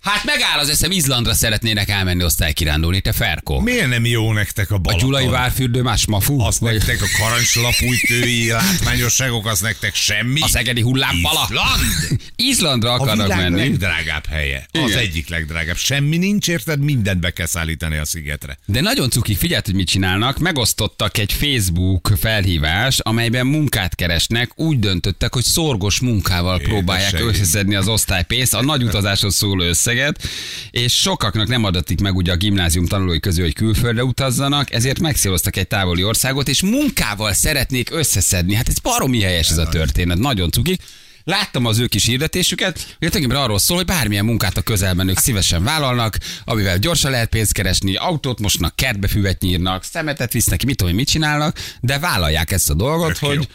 Hát 0.00 0.24
megáll 0.24 0.58
az 0.58 0.68
eszem, 0.68 0.90
Izlandra 0.90 1.34
szeretnének 1.34 1.88
elmenni 1.88 2.24
osztálykirándulni, 2.24 3.00
te 3.00 3.12
Ferko. 3.12 3.60
Miért 3.60 3.88
nem 3.88 4.04
jó 4.06 4.32
nektek 4.32 4.70
a 4.70 4.74
A 4.74 4.78
Balaton? 4.78 5.06
Gyulai 5.08 5.26
várfürdő 5.26 5.82
más 5.82 6.06
mafú? 6.06 6.40
Azt 6.40 6.58
Vagy 6.58 6.72
nektek 6.76 7.02
a 7.02 7.06
karancslapújtői 7.22 8.48
látványosságok, 8.50 9.46
az 9.46 9.60
nektek 9.60 9.94
semmi. 9.94 10.40
a 10.40 10.48
szegedi 10.48 10.80
hullámpala? 10.80 11.40
Izland! 11.50 12.20
Izlandra 12.36 12.90
A 12.90 12.94
akarnak 12.94 13.26
világ 13.26 13.38
menni. 13.50 13.56
legdrágább 13.68 14.26
helye. 14.26 14.66
Az 14.72 14.80
Igen. 14.88 14.98
egyik 14.98 15.28
legdrágább. 15.28 15.76
Semmi 15.76 16.16
nincs, 16.16 16.48
érted? 16.48 16.80
Mindent 16.80 17.20
be 17.20 17.30
kell 17.30 17.46
szállítani 17.46 17.96
a 17.96 18.04
szigetre. 18.04 18.58
De 18.66 18.80
nagyon 18.80 19.10
cuki, 19.10 19.34
figyeld, 19.34 19.64
hogy 19.64 19.74
mit 19.74 19.88
csinálnak. 19.88 20.38
Megosztottak 20.38 21.18
egy 21.18 21.32
Facebook 21.32 22.10
felhívás, 22.20 22.98
amelyben 22.98 23.46
munkát 23.46 23.94
keresnek. 23.94 24.50
Úgy 24.60 24.78
döntöttek, 24.78 25.34
hogy 25.34 25.44
szorgos 25.44 26.00
munkával 26.00 26.58
próbálják 26.60 27.20
összeszedni 27.20 27.74
az 27.74 27.88
osztálypénzt, 27.88 28.54
a 28.54 28.62
nagy 28.62 28.82
utazáshoz 28.82 29.34
szóló 29.34 29.70
összeget, 29.72 30.22
és 30.70 31.00
sokaknak 31.00 31.48
nem 31.48 31.64
adatik 31.64 32.00
meg 32.00 32.16
ugye 32.16 32.32
a 32.32 32.36
gimnázium 32.36 32.86
tanulói 32.86 33.20
közül, 33.20 33.44
hogy 33.44 33.54
külföldre 33.54 34.04
utazzanak, 34.04 34.72
ezért 34.72 35.00
megszéloztak 35.00 35.56
egy 35.56 35.68
távoli 35.68 36.04
országot, 36.04 36.48
és 36.48 36.62
munkával 36.62 37.32
szeretnék 37.32 37.90
összeszedni. 37.90 38.54
Hát 38.54 38.68
ez 38.68 38.78
baromi 38.78 39.20
helyes 39.20 39.50
ez 39.50 39.58
a 39.58 39.68
történet, 39.68 40.18
nagyon 40.18 40.50
cuki. 40.50 40.78
Láttam 41.24 41.66
az 41.66 41.78
ő 41.78 41.86
kis 41.86 42.04
hirdetésüket, 42.04 42.72
hogy 42.82 42.96
tulajdonképpen 42.98 43.42
arról 43.42 43.58
szól, 43.58 43.76
hogy 43.76 43.86
bármilyen 43.86 44.24
munkát 44.24 44.56
a 44.56 44.62
közelben 44.62 45.08
ők 45.08 45.18
szívesen 45.18 45.64
vállalnak, 45.64 46.18
amivel 46.44 46.78
gyorsan 46.78 47.10
lehet 47.10 47.28
pénzt 47.28 47.52
keresni, 47.52 47.94
autót 47.94 48.40
mosnak, 48.40 48.76
kertbe 48.76 49.08
füvet 49.08 49.40
nyírnak, 49.40 49.84
szemetet 49.84 50.32
visznek 50.32 50.64
mit 50.64 50.76
tudom, 50.76 50.94
mit 50.94 51.08
csinálnak, 51.08 51.58
de 51.80 51.98
vállalják 51.98 52.50
ezt 52.50 52.70
a 52.70 52.74
dolgot, 52.74 53.12
Tök 53.12 53.22
jó. 53.22 53.28
hogy, 53.28 53.36
hogy, 53.36 53.48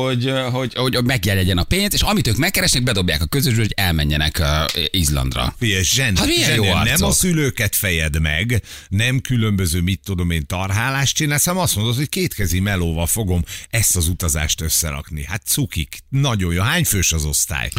hogy, 0.00 0.32
hogy, 0.50 0.74
hogy 0.74 1.04
megjelenjen 1.04 1.58
a 1.58 1.64
pénz, 1.64 1.94
és 1.94 2.00
amit 2.00 2.26
ők 2.26 2.36
megkeresnek, 2.36 2.82
bedobják 2.82 3.22
a 3.22 3.26
közösbe, 3.26 3.60
hogy 3.60 3.72
elmenjenek 3.76 4.38
uh, 4.40 4.82
Izlandra. 4.90 5.54
Figyelj, 5.58 5.82
zsen, 5.82 6.16
Hát 6.16 6.26
milyen 6.26 6.44
zsen, 6.48 6.54
jó 6.54 6.64
nem 6.64 6.76
arcok. 6.76 7.08
a 7.08 7.12
szülőket 7.12 7.76
fejed 7.76 8.20
meg, 8.20 8.62
nem 8.88 9.20
különböző, 9.20 9.80
mit 9.80 10.00
tudom 10.04 10.30
én, 10.30 10.46
tarhálást 10.46 11.16
csinálsz, 11.16 11.44
hanem 11.44 11.62
azt 11.62 11.76
mondod, 11.76 11.96
hogy 11.96 12.08
kétkezi 12.08 12.60
melóval 12.60 13.06
fogom 13.06 13.42
ezt 13.70 13.96
az 13.96 14.08
utazást 14.08 14.60
összerakni. 14.60 15.24
Hát 15.24 15.42
cukik, 15.46 15.98
nagyon 16.08 16.52
jó. 16.52 16.62
Hány 16.62 16.84
fős 16.84 17.12
az 17.12 17.24
osztály? 17.24 17.70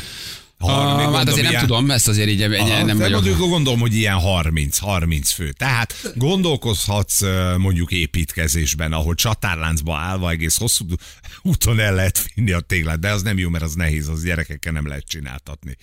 Har- 0.60 0.84
még 0.86 0.94
Ah, 0.94 1.00
hát 1.00 1.12
mondom, 1.12 1.28
azért 1.28 1.42
nem 1.42 1.52
ilyen- 1.52 1.66
tudom, 1.66 1.92
ezt 1.92 2.08
azért 2.08 2.30
így 2.30 2.42
egy, 2.42 2.54
Aha, 2.54 2.84
nem 2.84 2.98
vagyok. 2.98 3.24
mondjuk 3.24 3.50
gondolom, 3.50 3.80
hogy 3.80 3.94
ilyen 3.94 4.18
30-30 4.20 5.32
fő. 5.34 5.52
Tehát 5.52 6.12
gondolkozhatsz 6.16 7.22
mondjuk 7.58 7.92
építkezésben, 7.92 8.94
ahol 8.94 9.16
csatárláncba 9.16 9.96
állva 9.98 10.30
egész 10.30 10.58
hosszú 10.58 10.86
úton 11.42 11.80
el 11.80 11.94
lehet 11.96 12.26
vinni 12.34 12.52
a 12.52 12.60
téglát, 12.60 13.00
de 13.00 13.12
az 13.12 13.22
nem 13.22 13.38
jó, 13.38 13.50
mert 13.50 13.64
az 13.64 13.74
nehéz, 13.74 14.08
az 14.08 14.24
gyerekekkel 14.24 14.72
nem 14.72 14.88
lehet 14.88 15.04
csináltatni. 15.08 15.78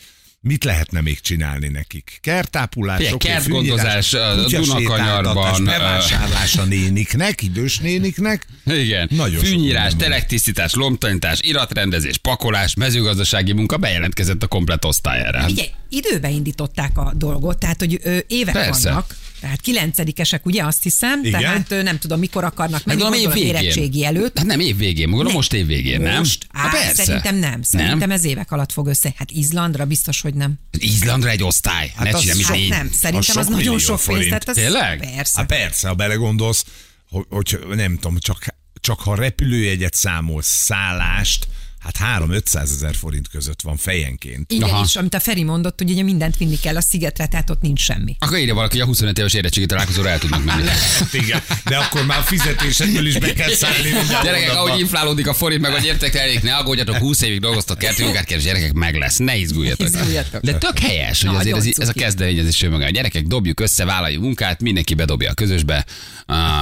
Mit 0.45 0.65
lehetne 0.65 1.01
még 1.01 1.21
csinálni 1.21 1.69
nekik? 1.69 2.19
Kertápulás, 2.21 2.97
Figyelj, 2.97 3.17
kertgondozás, 3.17 4.09
fűnyírás, 4.09 4.39
a 4.39 4.43
kutyasétáltatás, 4.43 4.77
Dunakanyarban, 4.77 5.65
bevásárlás 5.65 6.57
a 6.57 6.65
néniknek, 6.65 7.43
idős 7.43 7.79
néniknek. 7.79 8.47
Igen. 8.65 9.09
Nagyon 9.11 9.41
Fűnyírás, 9.41 9.93
telektisztítás, 9.97 10.75
lomtanítás, 10.75 11.39
iratrendezés, 11.43 12.17
pakolás, 12.17 12.75
mezőgazdasági 12.75 13.53
munka 13.53 13.77
bejelentkezett 13.77 14.43
a 14.43 14.47
komplet 14.47 14.85
osztályára. 14.85 15.45
Ugye, 15.49 15.65
időbe 15.89 16.31
indították 16.31 16.99
a 16.99 17.13
dolgot, 17.17 17.59
tehát 17.59 17.79
hogy 17.79 17.99
ö, 18.03 18.19
évek 18.27 18.55
Persze. 18.55 18.89
vannak. 18.89 19.17
Tehát 19.43 19.61
kilencedikesek, 19.61 20.47
ugye 20.47 20.65
azt 20.65 20.83
hiszem, 20.83 21.25
Igen. 21.25 21.41
tehát 21.41 21.83
nem 21.85 21.99
tudom, 21.99 22.19
mikor 22.19 22.45
akarnak 22.45 22.85
menni, 22.85 23.01
Gondolom 23.01 23.25
év 23.25 23.29
gondolom 23.29 23.53
végén. 23.53 23.63
érettségi 23.63 24.05
előtt. 24.05 24.39
Hát 24.39 24.47
nem 24.47 24.61
év 24.61 24.77
végén, 24.77 25.09
gondolom 25.09 25.33
most 25.33 25.53
év 25.53 25.67
végén, 25.67 26.01
nem? 26.01 26.17
Most? 26.19 26.47
Á, 26.53 26.61
Hát 26.63 26.71
persze. 26.73 27.05
szerintem 27.05 27.37
nem. 27.37 27.63
Szerintem 27.63 27.99
Nem? 27.99 28.11
ez 28.11 28.25
évek 28.25 28.53
alatt 28.53 28.73
fog 28.73 28.87
össze. 28.87 29.13
Hát 29.17 29.31
Izlandra 29.31 29.85
biztos, 29.85 30.21
hogy 30.21 30.35
nem. 30.35 30.55
Izlandra 30.79 31.31
egy 31.31 31.43
osztály. 31.43 31.93
Hát 31.97 32.13
ne 32.13 32.19
csinálj, 32.19 32.43
Hát 32.43 32.57
négy. 32.57 32.69
nem, 32.69 32.91
szerintem 32.93 33.37
az 33.37 33.47
az 33.47 33.47
nagyon 33.47 33.79
sok 33.79 34.01
pénz. 34.07 34.25
Tehát 34.25 34.49
az 34.49 34.55
Tényleg? 34.55 35.11
Persze. 35.15 35.39
Hát 35.39 35.47
persze, 35.47 35.89
ha 35.89 35.95
belegondolsz, 35.95 36.65
hogy, 37.11 37.27
hogy 37.67 37.77
nem 37.77 37.95
tudom, 37.99 38.19
csak, 38.19 38.45
csak 38.81 39.01
ha 39.01 39.15
repülőjegyet 39.15 39.95
számolsz, 39.95 40.47
szállást, 40.65 41.49
hát 41.83 42.23
3-500 42.23 42.63
ezer 42.63 42.95
forint 42.95 43.29
között 43.29 43.63
van 43.63 43.77
fejenként. 43.77 44.53
Igen, 44.53 44.69
Aha. 44.69 44.85
és 44.85 44.97
amit 44.97 45.15
a 45.15 45.21
Feri 45.21 45.43
mondott, 45.43 45.79
hogy 45.79 45.91
ugye 45.91 46.03
mindent 46.03 46.37
vinni 46.37 46.59
kell 46.59 46.77
a 46.77 46.81
szigetre, 46.81 47.27
tehát 47.27 47.51
ott 47.51 47.61
nincs 47.61 47.81
semmi. 47.81 48.17
Akkor 48.19 48.39
írja 48.39 48.55
valaki, 48.55 48.73
hogy 48.73 48.83
a 48.83 48.87
25 48.87 49.19
éves 49.19 49.35
érettségi 49.35 49.67
találkozóra 49.67 50.09
el 50.09 50.19
tudnak 50.19 50.45
menni. 50.45 50.69
Igen, 51.23 51.43
de 51.65 51.77
akkor 51.77 52.07
már 52.07 52.19
a 52.19 52.23
fizetésedből 52.23 53.07
is 53.07 53.19
be 53.19 53.33
kell 53.33 53.55
szállni. 53.55 53.91
Gyerekek, 54.25 54.51
ahogy 54.51 54.81
inflálódik 54.81 55.27
a 55.27 55.35
forint, 55.35 55.61
meg 55.61 55.73
a 55.73 55.79
gyertek 55.79 56.15
elég, 56.15 56.41
ne 56.43 56.55
aggódjatok, 56.55 56.97
20 56.97 57.23
évig 57.23 57.41
dolgoztok 57.41 57.79
kertőmunkát, 57.79 58.25
kedves 58.25 58.45
gyerekek, 58.45 58.73
meg 58.73 58.97
lesz, 58.97 59.17
ne 59.17 59.37
izguljatok. 59.37 59.87
Izguljatok. 59.87 60.43
De 60.43 60.59
tök 60.59 60.79
helyes, 60.79 61.23
hogy 61.23 61.37
azért 61.37 61.57
ez, 61.57 61.67
ez 61.77 61.89
a 61.89 61.93
kezdeményezés 61.93 62.63
önmagában. 62.63 62.93
Gyerekek, 62.93 63.27
dobjuk 63.27 63.61
össze, 63.61 63.85
vállaljuk 63.85 64.23
munkát, 64.23 64.61
mindenki 64.61 64.95
bedobja 64.95 65.31
a 65.31 65.35
közösbe, 65.35 65.85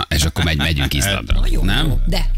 és 0.08 0.22
akkor 0.22 0.44
megy, 0.44 0.56
megyünk 0.56 0.94
Izlandra. 0.94 1.40
Nem? 1.62 1.86
jó. 1.86 2.00
De. 2.06 2.30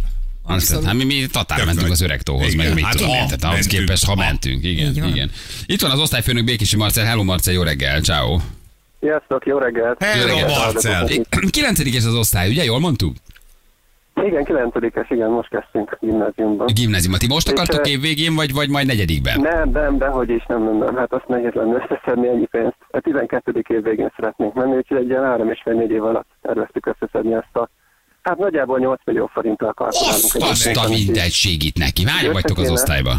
Abszolút. 0.46 0.84
hát 0.84 0.94
mi, 0.94 1.04
mi 1.04 1.26
tatár 1.32 1.58
Tök 1.58 1.66
mentünk 1.66 1.90
az 1.90 2.00
öreg 2.00 2.22
tóhoz, 2.22 2.52
Igen, 2.52 2.66
meg 2.66 2.74
mit 2.74 2.84
hát 2.84 2.96
tudom 2.96 3.08
ha 3.08 3.16
én, 3.16 3.24
tehát 3.24 3.44
ahhoz 3.44 3.66
képest, 3.66 4.04
ha 4.04 4.14
ha. 4.14 4.18
mentünk. 4.18 4.64
Igen, 4.64 4.94
van. 4.94 5.08
igen. 5.08 5.30
Itt 5.66 5.80
van 5.80 5.90
az 5.90 5.98
osztályfőnök 5.98 6.44
Békési 6.44 6.76
Marcel. 6.76 7.04
Hello 7.04 7.22
Marcel, 7.22 7.54
jó 7.54 7.62
reggel, 7.62 8.00
ciao. 8.00 8.38
Sziasztok, 9.00 9.46
jó 9.46 9.58
reggelt! 9.58 10.02
Hello, 10.02 10.28
Jó 10.28 10.34
reggelt. 10.34 10.56
Marcel! 10.56 11.08
Kilencedikes 11.50 12.04
az 12.04 12.14
osztály, 12.14 12.50
ugye? 12.50 12.64
Jól 12.64 12.80
mondtuk? 12.80 13.14
Igen, 14.14 14.44
kilencedikes, 14.44 15.10
igen, 15.10 15.30
most 15.30 15.48
kezdtünk 15.48 15.92
a 15.92 15.96
gimnáziumban. 16.00 16.66
Gimnáziumot. 16.74 17.20
Ti 17.20 17.26
most 17.26 17.48
akartok 17.48 17.86
eh, 17.86 17.92
évvégén, 17.92 18.34
vagy, 18.34 18.52
vagy 18.52 18.68
majd 18.68 18.86
negyedikben? 18.86 19.40
Nem, 19.40 19.70
nem, 19.70 19.98
dehogy 19.98 20.30
is, 20.30 20.44
nem, 20.46 20.64
nem, 20.64 20.76
nem, 20.76 20.96
hát 20.96 21.12
azt 21.12 21.28
nehéz 21.28 21.52
lenne 21.52 21.74
összeszedni 21.74 22.28
ennyi 22.28 22.46
pénzt. 22.46 22.76
A 22.90 23.00
12. 23.00 23.62
év 23.68 23.82
végén 23.82 24.12
szeretnénk 24.16 24.54
menni, 24.54 24.76
úgyhogy 24.76 24.96
egy 24.96 25.08
ilyen 25.08 25.22
három 25.22 25.50
és 25.50 25.60
fél 25.64 25.74
négy 25.74 25.90
év 25.90 26.04
alatt 26.04 26.28
terveztük 26.42 26.86
összeszedni 26.86 27.32
ezt 27.32 27.56
a 27.56 27.68
Hát 28.22 28.38
nagyjából 28.38 28.78
8 28.78 29.00
millió 29.04 29.26
forinttal 29.26 29.72
kalkulálunk. 29.72 30.22
Azt, 30.24 30.42
azt 30.42 30.76
a 30.76 30.88
mindegy 30.88 31.32
segít 31.32 31.78
neki. 31.78 32.06
Hányan 32.06 32.32
vagytok 32.32 32.58
az 32.58 32.70
Összekéne. 32.70 32.72
osztályba? 32.72 33.12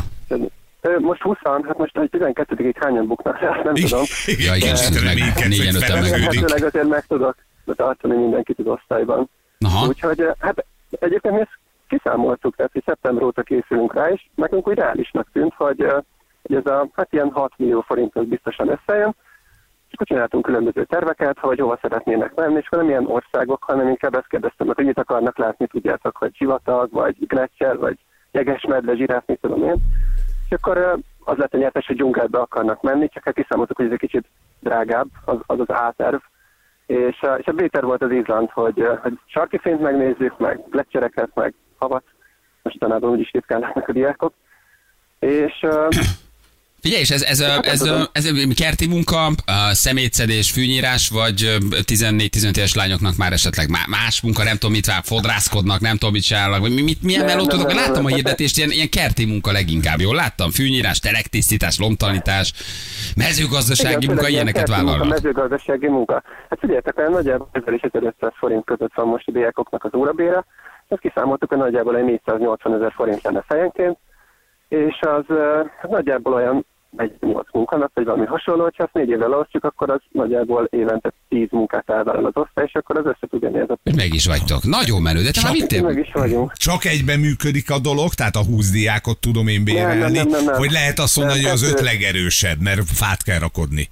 Ö, 0.81 0.99
Most 0.99 1.21
20 1.21 1.37
hát 1.43 1.77
most 1.77 1.97
a 1.97 2.07
12 2.07 2.73
hányan 2.79 3.07
buknak 3.07 3.35
azt 3.41 3.63
nem 3.63 3.73
tudom. 3.73 4.03
Ja, 4.25 4.55
igen, 4.55 4.71
ez 4.71 5.03
meg 5.03 5.15
négyen, 5.47 5.75
öten 5.75 6.03
hát 6.03 6.63
azért 6.63 6.87
meg 6.87 7.05
tudok 7.05 7.35
tartani 7.75 8.15
mindenkit 8.15 8.59
az 8.59 8.65
osztályban. 8.67 9.29
Aha. 9.59 9.87
Úgyhogy 9.87 10.27
hát 10.39 10.65
egyébként 10.99 11.33
mi 11.33 11.39
ezt 11.39 11.57
kiszámoltuk, 11.87 12.55
tehát 12.55 12.71
hogy 12.71 12.83
szeptember 12.85 13.23
óta 13.23 13.41
készülünk 13.41 13.93
rá, 13.93 14.07
és 14.09 14.25
nekünk 14.35 14.67
úgy 14.67 14.75
reálisnak 14.77 15.27
tűnt, 15.33 15.53
hogy, 15.57 15.85
hogy 16.41 16.55
ez 16.55 16.65
a 16.65 16.87
hát 16.93 17.07
ilyen 17.13 17.31
6 17.31 17.51
millió 17.57 17.81
forint 17.87 18.15
az 18.15 18.25
biztosan 18.25 18.69
összejön, 18.69 19.15
csináltunk 20.01 20.45
különböző 20.45 20.83
terveket, 20.83 21.39
hogy 21.39 21.59
hova 21.59 21.79
szeretnének 21.81 22.33
menni, 22.35 22.57
és 22.57 22.69
nem 22.69 22.87
ilyen 22.87 23.05
országok, 23.05 23.63
hanem 23.63 23.87
inkább 23.87 24.15
ezt 24.15 24.27
kérdeztem 24.27 24.67
hogy 24.75 24.85
mit 24.85 24.99
akarnak 24.99 25.37
látni, 25.37 25.67
tudjátok, 25.67 26.17
hogy 26.17 26.35
sivatag, 26.35 26.91
vagy 26.91 27.15
gletszer, 27.27 27.77
vagy 27.77 27.97
jegesmedve, 28.31 28.95
zsiráf, 28.95 29.23
mit 29.25 29.39
tudom 29.41 29.63
én. 29.63 29.75
És 30.49 30.51
akkor 30.51 30.97
az 31.23 31.37
lett 31.37 31.53
a 31.53 31.57
nyertes, 31.57 31.85
hogy 31.85 31.95
dzsungelbe 31.95 32.39
akarnak 32.39 32.81
menni, 32.81 33.09
csak 33.09 33.23
hát 33.23 33.33
kiszámoltuk, 33.33 33.77
hogy 33.77 33.85
ez 33.85 33.91
egy 33.91 33.97
kicsit 33.97 34.25
drágább, 34.59 35.07
az 35.25 35.37
az, 35.45 35.59
az 35.59 35.69
A-terv. 35.69 36.19
És, 36.85 37.21
a- 37.21 37.37
és 37.37 37.45
a 37.45 37.51
B-terv 37.51 37.85
volt 37.85 38.01
az 38.01 38.11
Izland, 38.11 38.49
hogy, 38.49 38.87
hogy 39.01 39.19
sarki 39.25 39.57
fényt 39.57 39.81
megnézzük, 39.81 40.37
meg 40.37 40.59
gletszereket, 40.69 41.29
meg 41.33 41.53
havat, 41.77 42.03
mostanában 42.61 43.09
úgyis 43.09 43.31
ritkán 43.31 43.59
látnak 43.59 43.87
a 43.87 43.91
diákok. 43.91 44.33
És 45.19 45.65
Figyelj, 46.85 47.01
és 47.01 47.09
ez, 47.11 47.21
ez, 47.21 47.39
a, 47.39 47.59
ez, 47.61 47.81
a, 47.81 48.09
ez 48.11 48.25
a 48.25 48.31
kerti 48.55 48.87
munka, 48.87 49.25
a 49.45 49.73
szemétszedés, 49.73 50.51
fűnyírás, 50.51 51.09
vagy 51.09 51.43
ö, 51.43 51.55
14-15 51.69 52.57
éves 52.57 52.75
lányoknak 52.75 53.15
már 53.17 53.31
esetleg 53.31 53.69
má- 53.69 53.87
más 53.87 54.21
munka, 54.21 54.43
nem 54.43 54.57
tudom 54.57 54.71
mit 54.71 54.85
vár, 54.85 55.01
fodrászkodnak, 55.03 55.79
nem 55.79 55.97
tudom 55.97 56.13
mit 56.13 56.23
csinálnak, 56.23 56.59
vagy 56.59 56.73
mi- 56.73 56.81
mit, 56.81 57.01
milyen 57.03 57.25
melót 57.25 57.49
tudok, 57.49 57.73
láttam 57.73 58.05
a 58.05 58.07
hirdetést, 58.07 58.57
ilyen, 58.57 58.71
ilyen 58.71 58.89
kerti 58.89 59.25
munka 59.25 59.51
leginkább, 59.51 59.99
jól 59.99 60.15
láttam, 60.15 60.49
fűnyírás, 60.51 60.99
telektisztítás, 60.99 61.79
lomtalanítás, 61.79 62.53
mezőgazdasági 63.15 64.03
Igen, 64.03 64.15
munka, 64.15 64.29
ilyeneket 64.29 64.67
vállalnak. 64.67 65.07
mezőgazdasági 65.07 65.87
munka. 65.87 66.23
Hát 66.49 66.59
figyeljetek, 66.59 66.97
olyan 66.97 67.11
nagyjából 67.11 67.49
1000 67.51 67.73
és 67.73 67.81
1500 67.81 68.31
forint 68.35 68.65
között 68.65 68.93
van 68.95 69.07
most 69.07 69.27
a 69.27 69.31
diákoknak 69.31 69.83
az 69.83 69.93
órabére. 69.95 70.45
Ezt 70.87 71.01
kiszámoltuk, 71.01 71.49
hogy 71.49 71.57
nagyjából 71.57 71.97
egy 71.97 72.03
480 72.03 72.73
ezer 72.75 72.91
forint 72.95 73.23
lenne 73.23 73.43
fejenként, 73.47 73.97
és 74.69 74.99
az 75.01 75.23
eh, 75.29 75.65
hát 75.81 75.89
nagyjából 75.89 76.33
olyan 76.33 76.65
egy 76.97 77.13
8 77.19 77.47
munkanap, 77.51 77.91
vagy 77.93 78.05
valami 78.05 78.25
hasonló, 78.25 78.63
hogyha 78.63 78.83
azt 78.83 78.93
négy 78.93 79.09
évre 79.09 79.27
leosztjuk, 79.27 79.63
akkor 79.63 79.89
az 79.89 79.99
nagyjából 80.11 80.67
évente 80.71 81.11
10 81.29 81.47
munkát 81.51 81.89
elvállal 81.89 82.25
az 82.25 82.37
osztály, 82.37 82.65
és 82.67 82.75
akkor 82.75 82.97
az 82.97 83.05
össze 83.05 83.27
tud 83.29 83.43
ez 83.43 83.69
a. 83.69 83.77
Meg 83.95 84.13
is 84.13 84.25
vagytok. 84.27 84.63
Nagyon 84.63 85.01
menő, 85.01 85.21
de 85.21 85.31
te 85.31 85.41
már 85.43 85.83
Meg 85.93 85.97
is 85.97 86.11
vagyunk. 86.13 86.51
Csak 86.53 86.85
egyben 86.85 87.19
működik 87.19 87.71
a 87.71 87.79
dolog, 87.79 88.13
tehát 88.13 88.35
a 88.35 88.43
20 88.43 88.71
diákot 88.71 89.19
tudom 89.19 89.47
én 89.47 89.63
bérelni, 89.63 89.99
Nem, 89.99 90.11
nem, 90.11 90.27
nem, 90.27 90.43
nem. 90.45 90.55
hogy 90.55 90.71
lehet 90.71 90.99
azt 90.99 91.17
mondani, 91.17 91.41
Nem, 91.41 91.49
hogy 91.49 91.59
az 91.59 91.71
öt 91.71 91.79
legerősebb, 91.79 92.59
mert 92.61 92.81
fát 92.83 93.23
kell 93.23 93.39
rakodni. 93.39 93.89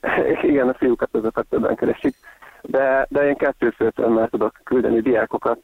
Igen, 0.50 0.68
a 0.68 0.74
fiúkat 0.74 1.08
azokat 1.12 1.46
többen 1.48 1.76
keresik. 1.76 2.14
De, 2.62 3.06
de 3.08 3.28
én 3.28 3.36
kettő 3.36 3.70
főtől 3.70 4.08
már 4.08 4.28
tudok 4.28 4.60
küldeni 4.64 5.00
diákokat, 5.00 5.58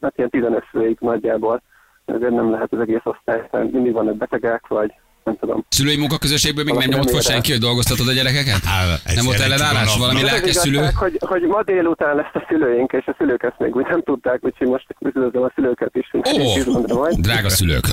hát 0.00 0.12
ilyen 0.16 0.30
15 0.30 0.64
főig 0.70 0.96
nagyjából. 1.00 1.62
Ezért 2.04 2.34
nem 2.34 2.50
lehet 2.50 2.72
az 2.72 2.80
egész 2.80 3.04
osztály, 3.04 3.48
mert 3.50 3.72
mindig 3.72 3.92
vannak 3.92 4.16
betegek, 4.16 4.66
vagy 4.66 4.94
nem 5.28 5.36
tudom. 5.40 5.64
Szülői 5.68 5.96
munkaközösségből 5.96 6.64
még 6.64 6.74
nem 6.74 6.88
nyomott 6.88 7.10
fel 7.10 7.20
senki, 7.20 7.50
hogy 7.50 7.60
dolgoztatod 7.60 8.08
a 8.08 8.12
gyerekeket? 8.18 8.62
Á, 8.76 8.78
Nem 9.14 9.24
volt 9.24 9.40
ellenállás? 9.46 9.96
Valami 9.98 10.22
lelkes 10.22 10.56
szülő? 10.64 10.78
hogy, 11.02 11.14
hogy 11.20 11.42
ma 11.42 11.62
délután 11.62 12.16
lesz 12.16 12.34
a 12.40 12.44
szülőink, 12.48 12.92
és 12.92 13.06
a 13.06 13.14
szülők 13.18 13.42
ezt 13.42 13.58
még 13.58 13.76
úgy 13.76 13.86
nem 13.88 14.02
tudták, 14.02 14.38
úgyhogy 14.42 14.68
most 14.68 14.86
üdvözlöm 15.00 15.42
a 15.42 15.52
szülőket 15.54 15.94
is. 15.96 16.10
Ó, 16.14 16.20
majd. 16.94 17.14
drága 17.26 17.48
szülők, 17.48 17.84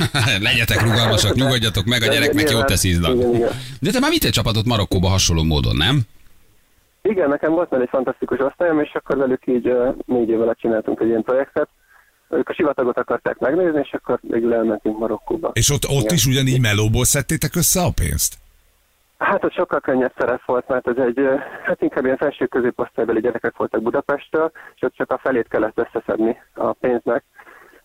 legyetek 0.48 0.80
rugalmasak, 0.82 1.34
nyugodjatok 1.34 1.84
meg, 1.84 2.02
a 2.02 2.06
gyereknek 2.06 2.50
jót 2.50 2.66
tesz 2.66 2.84
igen. 2.84 3.18
De 3.80 3.90
te 3.90 4.00
már 4.00 4.10
vittél 4.10 4.30
csapatot 4.30 4.66
Marokkóba 4.66 5.08
hasonló 5.08 5.42
módon, 5.42 5.76
nem? 5.76 6.00
Igen, 7.02 7.28
nekem 7.28 7.52
volt 7.52 7.70
már 7.70 7.80
egy 7.80 7.88
fantasztikus 7.90 8.38
osztályom, 8.38 8.80
és 8.80 8.90
akkor 8.94 9.16
velük 9.16 9.42
így 9.46 9.72
négy 10.06 10.28
év 10.28 10.40
alatt 10.40 10.58
csináltunk 10.58 11.00
egy 11.00 11.08
ilyen 11.08 11.22
projektet. 11.22 11.68
Ők 12.32 12.48
a 12.48 12.54
sivatagot 12.54 12.98
akarták 12.98 13.38
megnézni, 13.38 13.80
és 13.82 13.92
akkor 13.92 14.18
végül 14.22 14.54
elmentünk 14.54 14.98
Marokkóba. 14.98 15.50
És 15.52 15.70
ott, 15.70 15.84
ott 15.88 16.02
Igen. 16.02 16.14
is 16.14 16.26
ugyanígy 16.26 16.60
melóból 16.60 17.04
szedtétek 17.04 17.54
össze 17.54 17.80
a 17.80 17.90
pénzt? 17.94 18.34
Hát 19.18 19.44
ott 19.44 19.54
sokkal 19.54 19.80
könnyebb 19.80 20.12
szerep 20.18 20.44
volt, 20.44 20.68
mert 20.68 20.88
ez 20.88 20.96
egy, 20.96 21.20
hát 21.66 21.82
inkább 21.82 22.04
ilyen 22.04 22.16
felső 22.16 22.46
középosztálybeli 22.46 23.20
gyerekek 23.20 23.56
voltak 23.56 23.82
Budapestről, 23.82 24.52
és 24.74 24.82
ott 24.82 24.94
csak 24.94 25.10
a 25.10 25.20
felét 25.22 25.48
kellett 25.48 25.78
összeszedni 25.78 26.36
a 26.54 26.72
pénznek, 26.72 27.24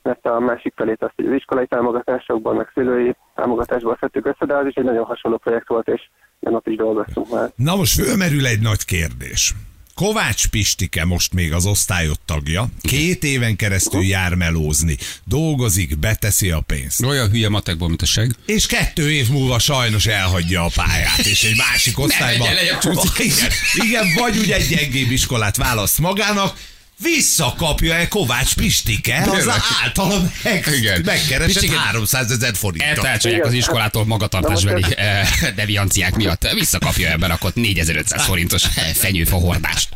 mert 0.01 0.25
a 0.25 0.39
másik 0.39 0.73
felét 0.75 1.03
azt 1.03 1.13
az 1.15 1.31
iskolai 1.31 1.67
támogatásokból, 1.67 2.53
meg 2.53 2.71
szülői 2.73 3.15
támogatásból 3.35 3.97
szedtük 3.99 4.25
össze, 4.25 4.45
de 4.45 4.55
az 4.55 4.65
is 4.65 4.73
egy 4.73 4.83
nagyon 4.83 5.05
hasonló 5.05 5.37
projekt 5.37 5.67
volt, 5.67 5.87
és 5.87 6.01
én 6.39 6.53
ott 6.53 6.67
is 6.67 6.75
dolgoztunk 6.75 7.29
már. 7.31 7.49
Na 7.55 7.75
most 7.75 8.01
fölmerül 8.01 8.45
egy 8.45 8.61
nagy 8.61 8.85
kérdés. 8.85 9.53
Kovács 9.97 10.47
Pistike 10.47 11.05
most 11.05 11.33
még 11.33 11.53
az 11.53 11.65
osztályot 11.65 12.19
tagja, 12.25 12.69
két 12.81 13.23
éven 13.23 13.55
keresztül 13.55 14.03
jár 14.03 14.33
melózni, 14.33 14.97
dolgozik, 15.23 15.97
beteszi 15.97 16.49
a 16.49 16.59
pénzt. 16.59 17.03
Olyan 17.03 17.29
hülye 17.29 17.49
matekból, 17.49 17.87
mint 17.87 18.01
a 18.01 18.05
seg. 18.05 18.35
És 18.45 18.65
kettő 18.65 19.11
év 19.11 19.29
múlva 19.29 19.59
sajnos 19.59 20.05
elhagyja 20.05 20.63
a 20.63 20.71
pályát, 20.75 21.17
és 21.17 21.43
egy 21.43 21.55
másik 21.55 21.99
osztályban. 21.99 22.47
legyen, 22.53 22.63
legyen 22.63 22.79
csúszik. 22.79 23.25
igen, 23.25 23.51
igen, 23.73 24.13
vagy 24.15 24.37
ugye 24.37 24.55
egy 24.55 24.67
gyengébb 24.67 25.11
iskolát 25.11 25.55
választ 25.55 25.99
magának, 25.99 26.57
Visszakapja-e 27.03 28.07
Kovács 28.07 28.55
Pistike 28.55 29.17
az 29.31 29.49
általam 29.83 30.23
meg, 30.43 30.63
Igen. 30.79 31.01
megkeresett 31.05 31.61
Pistike- 31.61 31.77
300 31.77 32.31
ezer 32.31 32.53
forintot? 32.53 32.87
Eltárcsolják 32.87 33.45
az 33.45 33.53
iskolától 33.53 34.05
magatartásbeli 34.05 34.83
eh, 34.95 35.27
devianciák 35.55 36.15
miatt. 36.15 36.51
Visszakapja 36.53 37.09
ebben 37.09 37.31
akkor 37.31 37.51
4500 37.53 38.25
forintos 38.25 38.63
eh, 38.63 38.71
fenyőfa 38.93 39.35
hordást. 39.35 39.89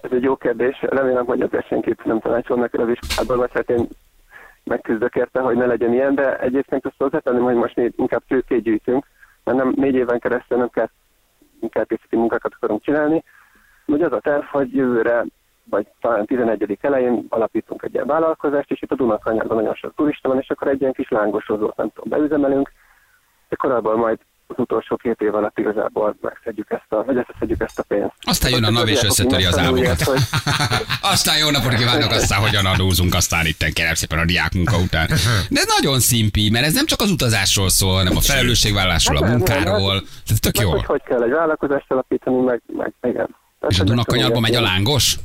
Ez 0.00 0.10
egy 0.12 0.22
jó 0.22 0.36
kérdés. 0.36 0.76
Remélem, 0.80 1.24
hogy 1.24 1.40
ezzel 1.40 1.64
senki 1.68 1.94
nem 2.04 2.20
tanácsol 2.20 2.56
neked 2.58 2.80
az 2.80 2.88
iskolából, 2.88 3.36
vagy 3.36 3.50
hát 3.54 3.70
én 3.70 3.88
megküzdök 4.64 5.14
érte, 5.14 5.40
hogy 5.40 5.56
ne 5.56 5.66
legyen 5.66 5.92
ilyen, 5.92 6.14
de 6.14 6.36
egyébként 6.38 6.86
azt 6.86 6.94
hozzátenném, 6.98 7.42
hogy 7.42 7.54
most 7.54 7.76
mi 7.76 7.90
inkább 7.96 8.22
tőkét 8.28 8.62
gyűjtünk, 8.62 9.06
mert 9.44 9.58
nem 9.58 9.72
négy 9.76 9.94
éven 9.94 10.18
keresztül 10.18 10.58
nem 10.58 10.70
kell 10.70 10.90
munkákészíti 11.60 12.16
munkákat 12.16 12.52
akarunk 12.56 12.84
csinálni. 12.84 13.22
Ugye 13.92 14.04
az 14.06 14.12
a 14.12 14.20
terv, 14.20 14.44
hogy 14.44 14.74
jövőre, 14.74 15.24
vagy 15.64 15.86
talán 16.00 16.26
11. 16.26 16.78
elején 16.80 17.26
alapítunk 17.28 17.82
egy 17.82 17.94
ilyen 17.94 18.06
vállalkozást, 18.06 18.70
és 18.70 18.82
itt 18.82 18.90
a 18.90 18.94
Dunakanyarban 18.94 19.56
nagyon 19.56 19.74
sok 19.74 19.92
turista 19.96 20.28
van, 20.28 20.38
és 20.38 20.50
akkor 20.50 20.68
egy 20.68 20.80
ilyen 20.80 20.92
kis 20.92 21.08
lángosozót 21.08 21.76
nem 21.76 21.90
tudom, 21.94 22.18
beüzemelünk, 22.18 22.72
és 23.48 23.56
akkor 23.58 23.70
abból 23.70 23.96
majd 23.96 24.18
az 24.46 24.58
utolsó 24.58 24.96
két 24.96 25.20
év 25.20 25.34
alatt 25.34 25.58
igazából 25.58 26.16
megszedjük 26.20 26.70
ezt 26.70 26.92
a, 26.92 27.04
vagy 27.04 27.16
összeszedjük 27.16 27.60
ezt 27.60 27.78
a 27.78 27.82
pénzt. 27.82 28.12
Aztán 28.20 28.50
jön 28.50 28.64
a 28.64 28.70
NAV 28.70 28.88
és 28.88 29.02
összetöri 29.02 29.44
az 29.44 29.58
álmokat. 29.58 30.00
Hogy 30.02 30.20
Aztán 31.14 31.38
jó 31.38 31.50
napot 31.50 31.74
kívánok, 31.74 32.10
aztán 32.10 32.40
hogyan 32.40 32.66
adózunk, 32.66 33.14
aztán 33.14 33.46
itt 33.46 33.64
kérem 33.72 33.94
szépen 33.94 34.18
a 34.18 34.24
diák 34.24 34.52
munka 34.54 34.76
után. 34.76 35.06
De 35.50 35.60
nagyon 35.78 36.00
szimpi, 36.00 36.50
mert 36.50 36.64
ez 36.66 36.74
nem 36.74 36.86
csak 36.86 37.00
az 37.00 37.10
utazásról 37.10 37.68
szól, 37.68 37.94
hanem 37.94 38.16
a 38.16 38.20
felelősségvállásról, 38.20 39.16
a 39.16 39.24
Hát 39.24 39.36
munkáról. 39.36 39.92
hát- 39.92 40.04
Ez 40.30 40.38
tök 40.38 40.56
meg 40.56 40.64
jó. 40.66 40.70
hogy 40.70 40.84
hogy 40.84 41.02
kell 41.02 41.22
egy 41.22 41.30
vállalkozást 41.30 41.90
alapítani, 41.92 42.36
meg, 42.40 42.62
meg 42.76 42.92
igen. 43.02 43.36
És 43.68 43.80
a 43.80 43.84
Dunakanyarba 43.84 44.40
megy 44.40 44.54
a 44.54 44.60
lángos? 44.60 45.18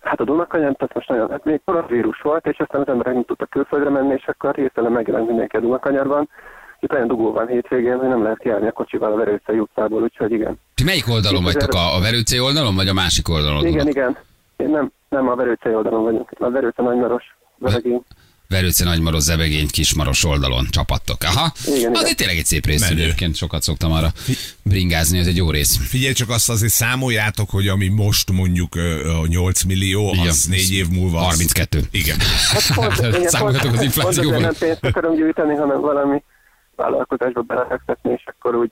Hát 0.00 0.20
a 0.20 0.24
Dunakanyar, 0.24 0.74
tehát 0.74 0.94
most 0.94 1.08
nagyon, 1.08 1.30
hát 1.30 1.44
még 1.44 1.60
koronavírus 1.64 2.20
volt, 2.20 2.46
és 2.46 2.58
aztán 2.58 2.80
az 2.80 2.88
emberek 2.88 3.14
nem 3.14 3.24
tudtak 3.24 3.50
külföldre 3.50 3.90
menni, 3.90 4.12
és 4.12 4.26
akkor 4.26 4.54
hirtelen 4.54 4.92
megjelent 4.92 5.26
mindenki 5.26 5.56
a 5.56 5.60
Dunakanyarban. 5.60 6.28
Itt 6.80 6.92
olyan 6.92 7.06
dugó 7.06 7.32
van 7.32 7.46
hétvégén, 7.46 7.98
hogy 7.98 8.08
nem 8.08 8.22
lehet 8.22 8.38
kiállni 8.38 8.66
a 8.66 8.72
kocsival 8.72 9.12
a 9.12 9.16
Verőcei 9.16 9.58
utcából, 9.58 10.02
úgyhogy 10.02 10.32
igen. 10.32 10.60
Ti 10.74 10.84
melyik 10.84 11.08
oldalon 11.08 11.42
vagytok? 11.42 11.72
A, 11.72 11.96
a 11.96 12.00
Verőcé 12.00 12.38
oldalon, 12.38 12.74
vagy 12.74 12.88
a 12.88 12.92
másik 12.92 13.28
oldalon? 13.28 13.66
Igen, 13.66 13.88
igen. 13.88 14.16
Én 14.56 14.68
nem, 14.68 14.92
nem 15.08 15.28
a 15.28 15.34
Verőcei 15.34 15.74
oldalon 15.74 16.02
vagyunk. 16.02 16.30
A 16.38 16.50
Verőce 16.50 16.82
Nagymaros, 16.82 17.24
Veregény. 17.58 18.02
Verőce 18.50 18.84
Nagymaros, 18.84 19.22
Zebegény, 19.22 19.68
Kismaros 19.70 20.24
oldalon 20.24 20.66
csapattok. 20.70 21.16
Aha. 21.22 21.52
Igen, 21.66 21.94
az 21.94 22.02
igen. 22.02 22.16
tényleg 22.16 22.36
egy 22.36 22.44
szép 22.44 22.66
rész 22.66 22.88
Menő. 22.88 23.02
egyébként, 23.02 23.36
sokat 23.36 23.62
szoktam 23.62 23.92
arra 23.92 24.08
bringázni, 24.62 25.18
ez 25.18 25.26
egy 25.26 25.36
jó 25.36 25.50
rész. 25.50 25.76
Figyelj 25.88 26.12
csak 26.12 26.28
azt 26.28 26.48
azért 26.50 26.72
számoljátok, 26.72 27.50
hogy 27.50 27.68
ami 27.68 27.88
most 27.88 28.30
mondjuk 28.32 28.74
a 29.22 29.26
8 29.26 29.62
millió, 29.62 30.10
Igen. 30.12 30.26
az 30.26 30.44
négy 30.44 30.72
év 30.72 30.86
múlva... 30.88 31.18
az- 31.18 31.24
32. 31.26 31.80
Igen. 31.90 32.16
Hát 32.52 32.74
pont, 32.74 32.96
pont- 33.38 33.96
az 33.96 34.04
azért 34.18 34.40
nem 34.40 34.54
pénzt 34.58 34.84
akarunk 34.84 35.16
gyűjteni, 35.16 35.54
hanem 35.54 35.80
valami 35.80 36.22
vállalkozásba 36.76 37.40
belefektetni, 37.40 38.12
és 38.12 38.22
akkor 38.26 38.54
úgy 38.54 38.70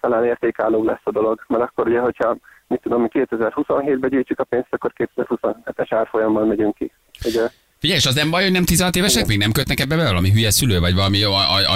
talán 0.00 0.24
értékálló 0.24 0.84
lesz 0.84 1.00
a 1.04 1.10
dolog. 1.10 1.44
Mert 1.48 1.62
akkor 1.62 1.88
ugye, 1.88 1.98
hogyha 2.00 2.36
mit 2.68 2.80
tudom, 2.82 3.02
mi 3.02 3.08
2027-ben 3.12 4.10
gyűjtjük 4.10 4.38
a 4.40 4.44
pénzt, 4.44 4.68
akkor 4.70 4.92
2027-es 5.16 5.86
árfolyammal 5.88 6.44
megyünk 6.46 6.74
ki. 6.74 6.92
Ugye, 7.24 7.40
Figyelj, 7.82 7.98
és 7.98 8.06
az 8.06 8.14
nem 8.14 8.30
baj, 8.30 8.42
hogy 8.42 8.52
nem 8.52 8.64
16 8.64 8.96
évesek 8.96 9.26
még 9.26 9.38
nem 9.38 9.52
kötnek 9.52 9.80
ebbe 9.80 9.96
be 9.96 10.06
valami 10.12 10.30
hülye 10.30 10.50
szülő, 10.50 10.78
vagy 10.86 10.94
valami 10.94 11.22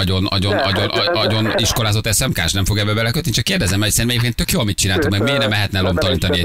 agyon, 0.01 0.23
agyon, 0.35 0.57
agyon, 0.69 0.89
agyon 1.23 1.45
iskolázott 1.55 2.07
SMK-s 2.19 2.53
nem 2.53 2.65
fog 2.69 2.77
ebbe 2.77 2.93
belekötni, 2.93 3.31
csak 3.37 3.43
kérdezem, 3.51 3.79
mert 3.79 3.91
szerintem 3.91 4.15
egyébként 4.15 4.39
tök 4.41 4.51
jó, 4.55 4.59
amit 4.59 4.81
csináltok, 4.83 5.11
meg 5.11 5.21
miért 5.21 5.43
nem 5.45 5.49
mehetne 5.49 5.79
lomtalanítani? 5.81 6.41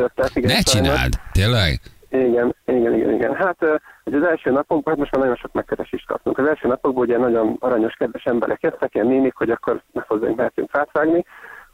Ne 0.54 0.60
csináld, 0.72 1.12
tényleg? 1.32 1.80
Igen, 2.10 2.54
igen, 2.66 2.94
igen, 2.98 3.12
igen. 3.18 3.34
Hát 3.34 3.58
ugye 4.04 4.16
az 4.16 4.28
első 4.32 4.50
napokban, 4.50 4.92
hát 4.92 5.02
most 5.02 5.12
már 5.12 5.20
nagyon 5.20 5.40
sok 5.42 5.52
megkeresést 5.52 6.06
kaptunk. 6.06 6.38
Az 6.38 6.46
első 6.46 6.68
napokban 6.68 7.04
ugye 7.04 7.18
nagyon 7.18 7.56
aranyos, 7.60 7.94
kedves 7.94 8.24
emberek 8.24 8.62
jöttek, 8.62 8.94
ilyen 8.94 9.06
nénik, 9.06 9.34
hogy 9.34 9.50
akkor 9.50 9.82
ne 9.92 10.02
hozzánk 10.06 10.36
mehetünk 10.36 10.70
fátvágni. 10.70 11.24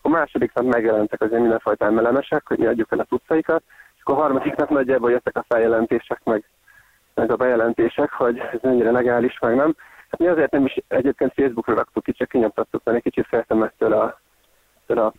A 0.03 0.09
második 0.09 0.53
nap 0.55 0.65
megjelentek 0.65 1.21
azért 1.23 1.41
mindenfajta 1.41 1.85
emelemesek, 1.85 2.43
hogy 2.47 2.59
mi 2.59 2.67
adjuk 2.67 2.93
el 2.93 2.99
a 2.99 3.11
cuccaikat, 3.13 3.63
és 3.97 4.01
akkor 4.03 4.17
a 4.17 4.21
harmadik 4.21 4.55
nap 4.55 4.71
nagyjából 4.71 5.11
jöttek 5.11 5.37
a 5.37 5.45
feljelentések, 5.49 6.21
meg, 6.25 6.45
meg 7.17 7.31
a 7.31 7.37
bejelentések, 7.37 8.13
hogy 8.13 8.39
ez 8.39 8.59
mennyire 8.63 8.91
legális, 8.91 9.39
meg 9.39 9.55
nem. 9.55 9.77
Hát 10.11 10.21
mi 10.21 10.27
azért 10.27 10.51
nem 10.51 10.65
is 10.65 10.79
egyébként 10.89 11.33
Facebookra 11.35 11.75
raktuk 11.75 12.03
ki, 12.03 12.13
csak 12.13 12.29
kinyomtattuk, 12.29 12.81
mert 12.85 12.97
egy 12.97 13.03
kicsit 13.03 13.27
féltem 13.27 13.63
ettől 13.63 13.93
a, 13.93 14.21
ettől 14.83 14.99
a 14.99 15.13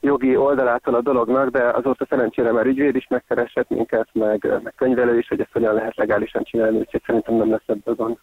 jogi 0.00 0.36
oldalától 0.36 0.94
a 0.94 1.00
dolognak, 1.00 1.48
de 1.48 1.62
azóta 1.68 2.06
szerencsére 2.08 2.52
már 2.52 2.66
ügyvéd 2.66 2.96
is 2.96 3.06
megkeresett 3.08 3.68
minket, 3.68 4.08
meg, 4.12 4.60
meg 4.62 4.72
könyvelő 4.76 5.18
is, 5.18 5.28
hogy 5.28 5.40
ezt 5.40 5.52
hogyan 5.52 5.74
lehet 5.74 5.96
legálisan 5.96 6.42
csinálni, 6.42 6.78
úgyhogy 6.78 7.02
szerintem 7.06 7.34
nem 7.34 7.50
lesz 7.50 7.66
ebből 7.66 7.94
gond. 7.94 8.18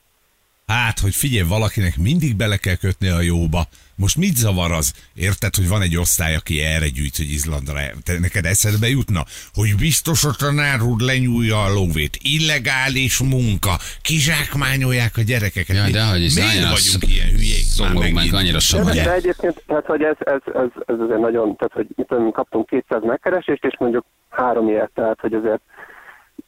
Hát, 0.75 0.99
hogy 0.99 1.15
figyelj, 1.15 1.47
valakinek 1.47 1.97
mindig 1.97 2.35
bele 2.35 2.57
kell 2.57 2.75
kötni 2.75 3.07
a 3.07 3.21
jóba. 3.21 3.61
Most 3.95 4.17
mit 4.17 4.35
zavar 4.35 4.71
az? 4.71 4.93
Érted, 5.15 5.55
hogy 5.55 5.67
van 5.67 5.81
egy 5.81 5.97
osztály, 5.97 6.35
aki 6.35 6.61
erre 6.61 6.87
gyűjt, 6.87 7.17
hogy 7.17 7.31
Izlandra. 7.31 7.73
Te 8.03 8.19
neked 8.19 8.45
eszedbe 8.45 8.87
jutna, 8.89 9.21
hogy 9.53 9.75
biztos 9.79 10.23
a 10.23 10.31
tanár 10.37 10.81
úr 10.81 10.99
lenyúlja 11.01 11.63
a 11.63 11.73
lóvét. 11.73 12.17
Illegális 12.21 13.19
munka. 13.19 13.73
Kizsákmányolják 14.01 15.13
a 15.17 15.21
gyerekeket. 15.21 15.75
Jaj, 15.75 15.91
dehogy 15.91 16.23
is, 16.23 16.35
Miért 16.35 16.53
vagyunk 16.53 17.03
az- 17.03 17.09
ilyen 17.15 17.29
hülyék? 17.29 17.65
Már 17.77 17.87
Szomorú 17.87 18.13
meg 18.13 18.33
annyira 18.33 18.61
De, 18.63 18.69
sem 18.69 18.83
de 18.83 19.13
egyébként, 19.13 19.63
tehát, 19.67 19.85
hogy 19.85 20.01
ez, 20.01 20.17
ez, 20.19 20.41
ez, 20.63 20.71
ez 20.91 20.99
azért 21.05 21.19
nagyon, 21.27 21.55
tehát, 21.55 21.73
hogy 21.73 21.87
mit 21.95 22.07
tudom, 22.07 22.31
kaptunk 22.31 22.65
200 22.65 23.01
megkeresést, 23.03 23.63
és 23.63 23.75
mondjuk 23.79 24.05
három 24.29 24.67
ilyet, 24.67 24.91
tehát, 24.95 25.19
hogy 25.19 25.33
azért 25.33 25.61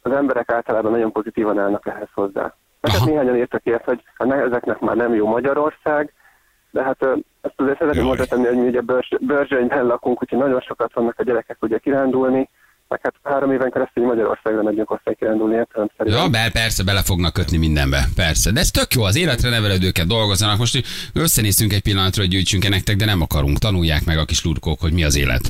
az 0.02 0.12
emberek 0.12 0.50
általában 0.52 0.92
nagyon 0.92 1.12
pozitívan 1.12 1.60
állnak 1.60 1.88
ehhez 1.88 2.10
hozzá. 2.14 2.56
Mert 2.82 2.98
hát 2.98 3.06
néhányan 3.06 3.38
írtak 3.38 3.66
ilyet, 3.66 3.84
hogy 3.84 4.04
hát 4.18 4.28
ne- 4.28 4.44
ezeknek 4.44 4.80
már 4.80 4.96
nem 4.96 5.14
jó 5.14 5.28
Magyarország, 5.28 6.14
de 6.72 6.84
hát 6.84 7.04
ezt 7.42 7.54
azért 7.56 7.78
szeretném 7.78 8.06
hozzátenni, 8.06 8.46
hogy 8.46 8.58
mi 8.58 8.68
ugye 8.68 8.82
Börzs, 8.82 9.10
Börzsönyben 9.20 9.86
lakunk, 9.86 10.22
úgyhogy 10.22 10.40
nagyon 10.40 10.62
sokat 10.62 10.94
vannak 10.94 11.20
a 11.20 11.24
gyerekek 11.24 11.58
ugye 11.62 11.78
kirándulni, 11.78 12.50
meg 12.92 13.00
hát 13.04 13.14
három 13.24 13.52
éven 13.52 13.72
keresztül 13.72 14.06
Magyarországra 14.06 14.64
megyünk 14.64 14.92
osztály 14.92 15.16
kirándulni 15.16 15.56
értelemszerűen. 15.56 16.18
Ja, 16.18 16.30
be, 16.30 16.50
persze, 16.52 16.84
bele 16.84 17.02
fognak 17.02 17.34
kötni 17.34 17.58
mindenbe, 17.58 18.08
persze. 18.16 18.52
De 18.52 18.60
ez 18.60 18.72
tök 18.72 18.94
jó, 18.94 19.04
az 19.04 19.16
életre 19.16 19.50
nevelődőket 19.50 20.08
dolgozzanak. 20.08 20.58
Most 20.58 20.84
összenéztünk 21.14 21.74
egy 21.74 21.82
pillanatra, 21.82 22.22
hogy 22.22 22.32
gyűjtsünk 22.32 22.70
nektek, 22.70 22.96
de 22.96 23.06
nem 23.06 23.22
akarunk. 23.22 23.58
Tanulják 23.58 24.06
meg 24.06 24.18
a 24.18 24.26
kis 24.26 24.44
lurkók, 24.44 24.80
hogy 24.80 24.94
mi 24.94 25.04
az 25.04 25.16
élet. 25.16 25.42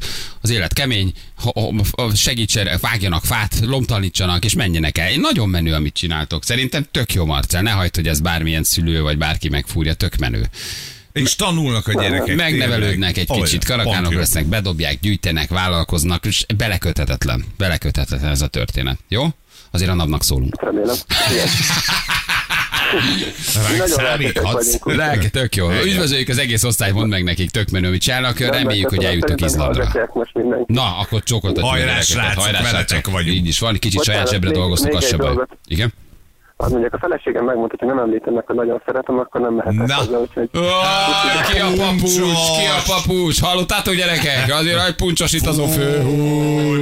Az 0.42 0.50
élet 0.50 0.74
kemény, 0.74 1.12
segítsenek, 2.14 2.80
vágjanak 2.80 3.24
fát, 3.24 3.60
lomtalanítsanak, 3.66 4.44
és 4.44 4.56
menjenek 4.56 4.98
el. 4.98 5.10
Én 5.10 5.20
nagyon 5.20 5.50
menő, 5.50 5.74
amit 5.74 5.94
csináltok. 5.94 6.44
Szerintem 6.44 6.84
tök 6.92 7.14
jó, 7.14 7.26
Marcel. 7.26 7.62
Ne 7.62 7.72
hagyd, 7.72 7.96
hogy 7.96 8.08
ez 8.08 8.20
bármilyen 8.20 8.64
szülő 8.64 9.02
vagy 9.02 9.18
bárki 9.18 9.50
megfúrja, 9.50 9.94
tök 9.94 10.16
menő. 10.16 10.42
És 11.14 11.36
tanulnak 11.36 11.88
a 11.88 12.02
gyerekek. 12.02 12.36
Megnevelődnek 12.36 13.18
egy 13.18 13.26
tényleg. 13.28 13.46
kicsit, 13.46 13.70
Olyan, 13.70 13.84
karakánok 13.84 14.14
lesznek, 14.14 14.46
bedobják, 14.46 15.00
gyűjtenek, 15.00 15.50
vállalkoznak, 15.50 16.26
és 16.26 16.46
beleköthetetlen. 16.58 17.46
Beleköthetetlen 17.58 18.32
ez 18.32 18.42
a 18.42 18.48
történet. 18.48 18.98
Jó? 19.08 19.28
Azért 19.72 19.90
a 19.90 19.94
napnak 19.94 20.24
szólunk. 20.24 20.62
Remélem. 20.62 20.96
Ránk 23.54 23.88
számíthatsz. 23.88 24.78
Lelke, 24.84 25.30
tök 25.30 25.56
jó. 25.56 25.72
Üdvözöljük 25.72 26.30
az 26.30 26.38
egész 26.38 26.64
osztályt, 26.64 26.94
mondd 26.94 27.10
meg 27.10 27.24
nekik, 27.24 27.50
tök 27.50 27.70
menő, 27.70 27.90
mit 27.90 28.02
csinálnak. 28.02 28.40
Reméljük, 28.40 28.90
hogy 28.90 29.04
eljutok 29.04 29.42
Izlandra. 29.42 29.92
Na, 30.66 30.98
akkor 30.98 31.24
csókoltatjuk 31.24 31.70
Hajrá, 31.70 31.84
a 31.84 31.88
gyerekeket. 31.88 32.08
srácok, 32.08 32.44
Hajrá, 32.44 32.62
veletek 32.62 32.88
srácok. 32.90 33.14
vagyunk. 33.14 33.36
Így 33.36 33.48
is 33.48 33.60
van, 33.60 33.78
kicsit 33.80 34.04
saját 34.04 34.30
zsebre 34.30 34.50
még 34.50 34.60
az 34.60 35.06
se 35.08 35.18
baj. 35.18 35.36
Igen? 35.68 35.94
Az 36.64 36.72
mondjuk 36.72 36.94
a 36.94 36.98
feleségem 37.00 37.46
megmondta, 37.46 37.76
hogy 37.80 37.88
nem 37.88 37.98
említenek, 37.98 38.46
hogy 38.46 38.56
nagyon 38.56 38.82
szeretem, 38.86 39.20
akkor 39.20 39.42
nem 39.42 39.54
mehetek 39.54 39.88
Na. 39.88 39.94
hozzá, 39.96 40.18
úgyhogy... 40.18 40.50
Ó, 40.58 40.60
ki 41.52 41.60
a 41.60 41.66
papucs, 41.66 42.00
Puncsos. 42.00 42.58
ki 42.58 42.66
a 42.66 42.82
papucs? 42.86 43.42
Hallottátok 43.42 43.94
gyerekek? 43.96 44.54
Azért 44.54 44.88
egy 44.88 44.96
puncsosítazó 44.96 45.66
fő. 45.66 46.02
Hú, 46.02 46.16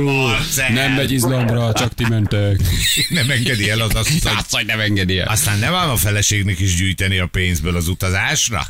Marcel. 0.03 0.69
Nem 0.73 0.91
megy 0.91 1.11
Izlandra, 1.11 1.73
csak 1.73 1.93
ti 1.93 2.05
mentek. 2.09 2.59
Nem 3.19 3.29
engedi 3.29 3.69
el 3.69 3.79
az 3.81 3.95
azt, 3.95 4.07
hogy 4.23 4.31
Azt, 4.37 4.55
hogy 4.55 4.65
nem 4.65 4.79
engedi 4.79 5.19
el. 5.19 5.27
aztán 5.27 5.59
nem 5.59 5.73
ám 5.73 5.89
a 5.89 5.95
feleségnek 5.95 6.59
is 6.59 6.75
gyűjteni 6.75 7.19
a 7.19 7.27
pénzből 7.31 7.75
az 7.75 7.87
utazásra? 7.87 8.61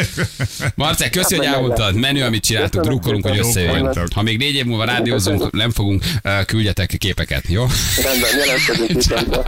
Marcel, 0.74 1.10
köszi, 1.10 1.36
hogy 1.36 1.44
Hát, 1.46 1.54
meg 1.54 1.62
elmondtad. 1.62 1.94
Menő, 1.94 2.22
amit 2.24 2.44
csináltuk. 2.44 2.82
Drukkolunk, 2.82 3.26
hogy 3.28 3.38
összejön. 3.38 3.96
Ha 4.14 4.22
még 4.22 4.38
négy 4.38 4.54
év 4.54 4.64
múlva 4.64 4.84
rádiózunk, 4.84 5.50
nem 5.50 5.70
fogunk, 5.70 6.04
eh, 6.22 6.44
küldjetek 6.44 6.94
képeket, 6.98 7.44
jó? 7.48 7.66
Rendben, 8.02 8.30
jelentkezünk. 8.38 9.44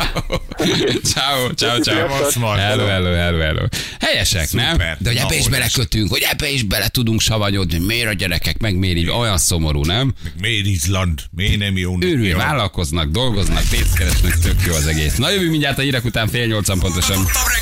Ciao, 1.12 1.52
ciao, 1.54 1.78
ciao. 1.78 2.08
Hello, 2.56 2.86
hello, 2.86 3.12
hello, 3.12 3.38
hello. 3.38 3.66
Helyesek, 4.00 4.52
nem? 4.52 4.70
Szuper. 4.70 4.96
De 5.00 5.08
hogy 5.08 5.18
ebbe 5.18 5.36
is 5.36 5.48
belekötünk, 5.48 6.10
hogy 6.10 6.26
ebbe 6.30 6.50
is 6.50 6.62
bele 6.62 6.88
tudunk 6.88 7.20
savanyodni, 7.20 7.78
miért 7.78 8.08
a 8.08 8.12
gyerekek, 8.12 8.58
meg 8.58 8.74
miért 8.74 8.96
így, 8.96 9.08
olyan 9.08 9.38
szomorú, 9.38 9.84
nem? 9.84 10.14
Miért 10.40 10.66
Izland? 10.66 11.20
Miért 11.30 11.58
nem 11.58 11.76
jó? 11.76 11.96
Őrül, 12.00 12.36
vállalkoznak, 12.36 13.10
dolgoznak, 13.10 13.62
pénzt 13.70 13.98
keresnek, 13.98 14.38
tök 14.38 14.60
jó 14.66 14.74
az 14.74 14.86
egész. 14.86 15.16
Na 15.16 15.30
jövő 15.30 15.50
mindjárt 15.50 15.78
a 15.78 15.82
hírek 15.82 16.04
után 16.04 16.28
fél 16.28 16.46
nyolcan 16.46 16.78
pontosan. 16.78 17.26